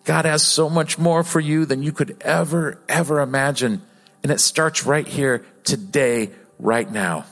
God 0.03 0.25
has 0.25 0.43
so 0.43 0.69
much 0.69 0.97
more 0.97 1.23
for 1.23 1.39
you 1.39 1.65
than 1.65 1.83
you 1.83 1.91
could 1.91 2.17
ever, 2.21 2.81
ever 2.89 3.21
imagine. 3.21 3.81
And 4.23 4.31
it 4.31 4.39
starts 4.39 4.85
right 4.85 5.07
here, 5.07 5.45
today, 5.63 6.31
right 6.59 6.91
now. 6.91 7.25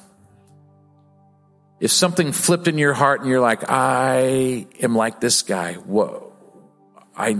If 1.79 1.91
something 1.91 2.31
flipped 2.31 2.67
in 2.67 2.77
your 2.77 2.93
heart 2.93 3.21
and 3.21 3.29
you're 3.29 3.39
like, 3.39 3.69
I 3.69 4.67
am 4.81 4.95
like 4.95 5.19
this 5.19 5.41
guy, 5.41 5.73
whoa 5.73 6.29
I, 7.19 7.37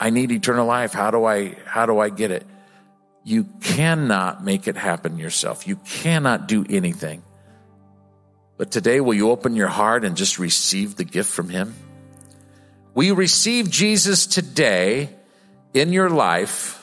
I 0.00 0.08
need 0.08 0.32
eternal 0.32 0.66
life. 0.66 0.94
How 0.94 1.10
do 1.10 1.26
I, 1.26 1.54
how 1.66 1.84
do 1.84 1.98
I 1.98 2.08
get 2.08 2.30
it? 2.30 2.46
You 3.24 3.44
cannot 3.60 4.42
make 4.42 4.66
it 4.66 4.76
happen 4.76 5.18
yourself. 5.18 5.68
You 5.68 5.76
cannot 5.76 6.48
do 6.48 6.64
anything. 6.68 7.22
But 8.58 8.72
today, 8.72 9.00
will 9.00 9.14
you 9.14 9.30
open 9.30 9.54
your 9.54 9.68
heart 9.68 10.04
and 10.04 10.16
just 10.16 10.40
receive 10.40 10.96
the 10.96 11.04
gift 11.04 11.30
from 11.30 11.48
Him? 11.48 11.74
Will 12.92 13.04
you 13.04 13.14
receive 13.14 13.70
Jesus 13.70 14.26
today 14.26 15.10
in 15.72 15.92
your 15.92 16.10
life 16.10 16.74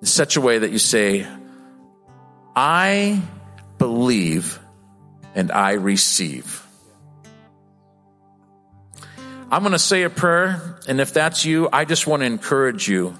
in 0.00 0.06
such 0.06 0.36
a 0.36 0.40
way 0.40 0.58
that 0.58 0.72
you 0.72 0.80
say, 0.80 1.26
I 2.56 3.22
believe 3.78 4.58
and 5.36 5.52
I 5.52 5.74
receive? 5.74 6.66
I'm 9.50 9.62
going 9.62 9.72
to 9.72 9.78
say 9.78 10.02
a 10.02 10.10
prayer, 10.10 10.76
and 10.88 11.00
if 11.00 11.14
that's 11.14 11.44
you, 11.44 11.68
I 11.72 11.84
just 11.84 12.06
want 12.08 12.20
to 12.22 12.26
encourage 12.26 12.88
you. 12.88 13.16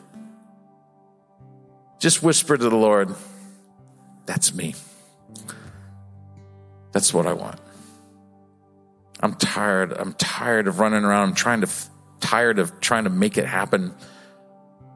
Just 2.01 2.21
whisper 2.23 2.57
to 2.57 2.69
the 2.69 2.77
Lord, 2.77 3.15
That's 4.27 4.53
me. 4.53 4.75
That's 6.93 7.13
what 7.13 7.27
I 7.27 7.33
want. 7.33 7.61
I'm 9.21 9.35
tired. 9.35 9.93
I'm 9.93 10.15
tired 10.15 10.69
of 10.69 10.79
running 10.79 11.05
around. 11.05 11.29
I'm 11.31 11.35
trying 11.35 11.61
to, 11.63 11.69
tired 12.21 12.59
of 12.59 12.81
trying 12.81 13.05
to 13.05 13.11
make 13.11 13.37
it 13.37 13.47
happen, 13.47 13.95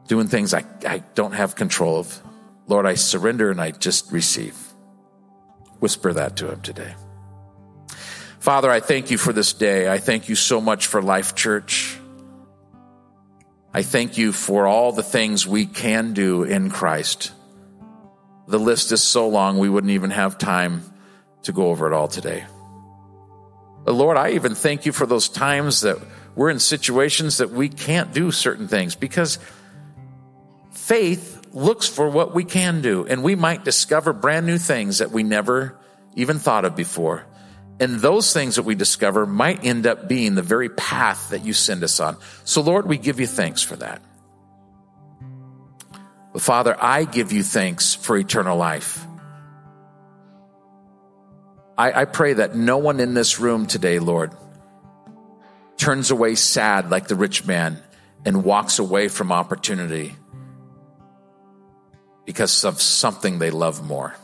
doing 0.07 0.27
things 0.27 0.53
I, 0.53 0.63
I 0.87 0.99
don't 1.15 1.33
have 1.33 1.55
control 1.55 1.99
of. 1.99 2.21
Lord, 2.67 2.85
I 2.85 2.95
surrender 2.95 3.51
and 3.51 3.59
I 3.59 3.71
just 3.71 4.11
receive. 4.11 4.55
Whisper 5.79 6.13
that 6.13 6.37
to 6.37 6.51
him 6.51 6.61
today. 6.61 6.95
Father, 8.39 8.71
I 8.71 8.79
thank 8.79 9.11
you 9.11 9.17
for 9.17 9.33
this 9.33 9.53
day. 9.53 9.91
I 9.91 9.97
thank 9.97 10.29
you 10.29 10.35
so 10.35 10.61
much 10.61 10.87
for 10.87 11.01
Life 11.01 11.35
Church. 11.35 11.97
I 13.73 13.81
thank 13.81 14.17
you 14.17 14.31
for 14.31 14.67
all 14.67 14.91
the 14.91 15.03
things 15.03 15.47
we 15.47 15.65
can 15.65 16.13
do 16.13 16.43
in 16.43 16.69
Christ. 16.69 17.31
The 18.47 18.59
list 18.59 18.91
is 18.91 19.01
so 19.01 19.27
long, 19.27 19.57
we 19.57 19.69
wouldn't 19.69 19.91
even 19.91 20.11
have 20.11 20.37
time 20.37 20.92
to 21.43 21.51
go 21.51 21.67
over 21.67 21.87
it 21.87 21.93
all 21.93 22.07
today. 22.07 22.45
But 23.85 23.93
Lord, 23.93 24.17
I 24.17 24.31
even 24.31 24.55
thank 24.55 24.85
you 24.85 24.91
for 24.91 25.05
those 25.05 25.29
times 25.29 25.81
that 25.81 25.97
we're 26.35 26.49
in 26.49 26.59
situations 26.59 27.37
that 27.37 27.51
we 27.51 27.69
can't 27.69 28.13
do 28.13 28.31
certain 28.31 28.67
things 28.67 28.95
because 28.95 29.39
faith 30.71 31.41
looks 31.53 31.87
for 31.87 32.09
what 32.09 32.33
we 32.33 32.43
can 32.43 32.81
do, 32.81 33.05
and 33.05 33.23
we 33.23 33.35
might 33.35 33.63
discover 33.63 34.13
brand 34.13 34.45
new 34.45 34.57
things 34.57 34.97
that 34.97 35.11
we 35.11 35.23
never 35.23 35.77
even 36.15 36.39
thought 36.39 36.65
of 36.65 36.75
before. 36.75 37.25
And 37.79 37.99
those 37.99 38.33
things 38.33 38.55
that 38.55 38.63
we 38.63 38.75
discover 38.75 39.25
might 39.25 39.63
end 39.63 39.85
up 39.85 40.07
being 40.07 40.35
the 40.35 40.41
very 40.41 40.69
path 40.69 41.29
that 41.29 41.45
you 41.45 41.53
send 41.53 41.83
us 41.83 41.99
on. 41.99 42.17
So, 42.45 42.61
Lord, 42.61 42.87
we 42.87 42.97
give 42.97 43.19
you 43.19 43.27
thanks 43.27 43.61
for 43.61 43.75
that. 43.77 44.01
But 46.31 46.41
Father, 46.41 46.75
I 46.79 47.05
give 47.05 47.31
you 47.31 47.43
thanks 47.43 47.93
for 47.93 48.17
eternal 48.17 48.57
life. 48.57 49.05
I, 51.77 52.01
I 52.01 52.05
pray 52.05 52.33
that 52.33 52.55
no 52.55 52.77
one 52.77 52.99
in 52.99 53.13
this 53.13 53.39
room 53.39 53.65
today, 53.65 53.99
Lord, 53.99 54.31
turns 55.77 56.11
away 56.11 56.35
sad 56.35 56.91
like 56.91 57.07
the 57.07 57.15
rich 57.15 57.45
man 57.45 57.81
and 58.25 58.43
walks 58.43 58.79
away 58.79 59.07
from 59.07 59.31
opportunity 59.31 60.15
because 62.25 62.63
of 62.63 62.81
something 62.81 63.39
they 63.39 63.51
love 63.51 63.85
more. 63.85 64.15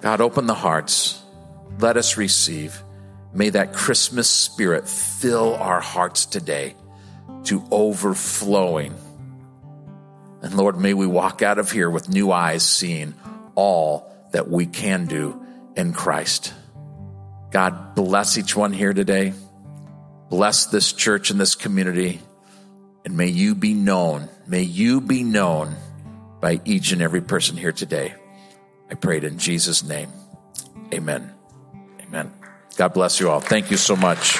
God, 0.00 0.20
open 0.20 0.46
the 0.46 0.54
hearts 0.54 1.22
let 1.78 1.96
us 1.96 2.16
receive. 2.16 2.82
May 3.32 3.50
that 3.50 3.72
Christmas 3.72 4.28
spirit 4.30 4.88
fill 4.88 5.54
our 5.56 5.80
hearts 5.80 6.26
today 6.26 6.74
to 7.44 7.62
overflowing. 7.70 8.94
And 10.42 10.54
Lord, 10.54 10.78
may 10.78 10.94
we 10.94 11.06
walk 11.06 11.42
out 11.42 11.58
of 11.58 11.70
here 11.70 11.90
with 11.90 12.08
new 12.08 12.32
eyes 12.32 12.66
seeing 12.66 13.14
all 13.54 14.10
that 14.32 14.48
we 14.48 14.66
can 14.66 15.06
do 15.06 15.42
in 15.76 15.92
Christ. 15.92 16.52
God 17.50 17.94
bless 17.94 18.38
each 18.38 18.56
one 18.56 18.72
here 18.72 18.92
today. 18.92 19.32
Bless 20.28 20.66
this 20.66 20.92
church 20.92 21.30
and 21.30 21.40
this 21.40 21.54
community. 21.54 22.20
And 23.04 23.16
may 23.16 23.28
you 23.28 23.54
be 23.54 23.74
known. 23.74 24.28
May 24.46 24.62
you 24.62 25.00
be 25.00 25.22
known 25.22 25.76
by 26.40 26.60
each 26.64 26.92
and 26.92 27.00
every 27.00 27.20
person 27.20 27.56
here 27.56 27.72
today. 27.72 28.14
I 28.90 28.94
prayed 28.94 29.24
in 29.24 29.38
Jesus' 29.38 29.84
name. 29.84 30.10
Amen. 30.92 31.32
Amen. 32.00 32.32
God 32.76 32.92
bless 32.92 33.20
you 33.20 33.30
all. 33.30 33.40
Thank 33.40 33.70
you 33.70 33.76
so 33.76 33.96
much. 33.96 34.38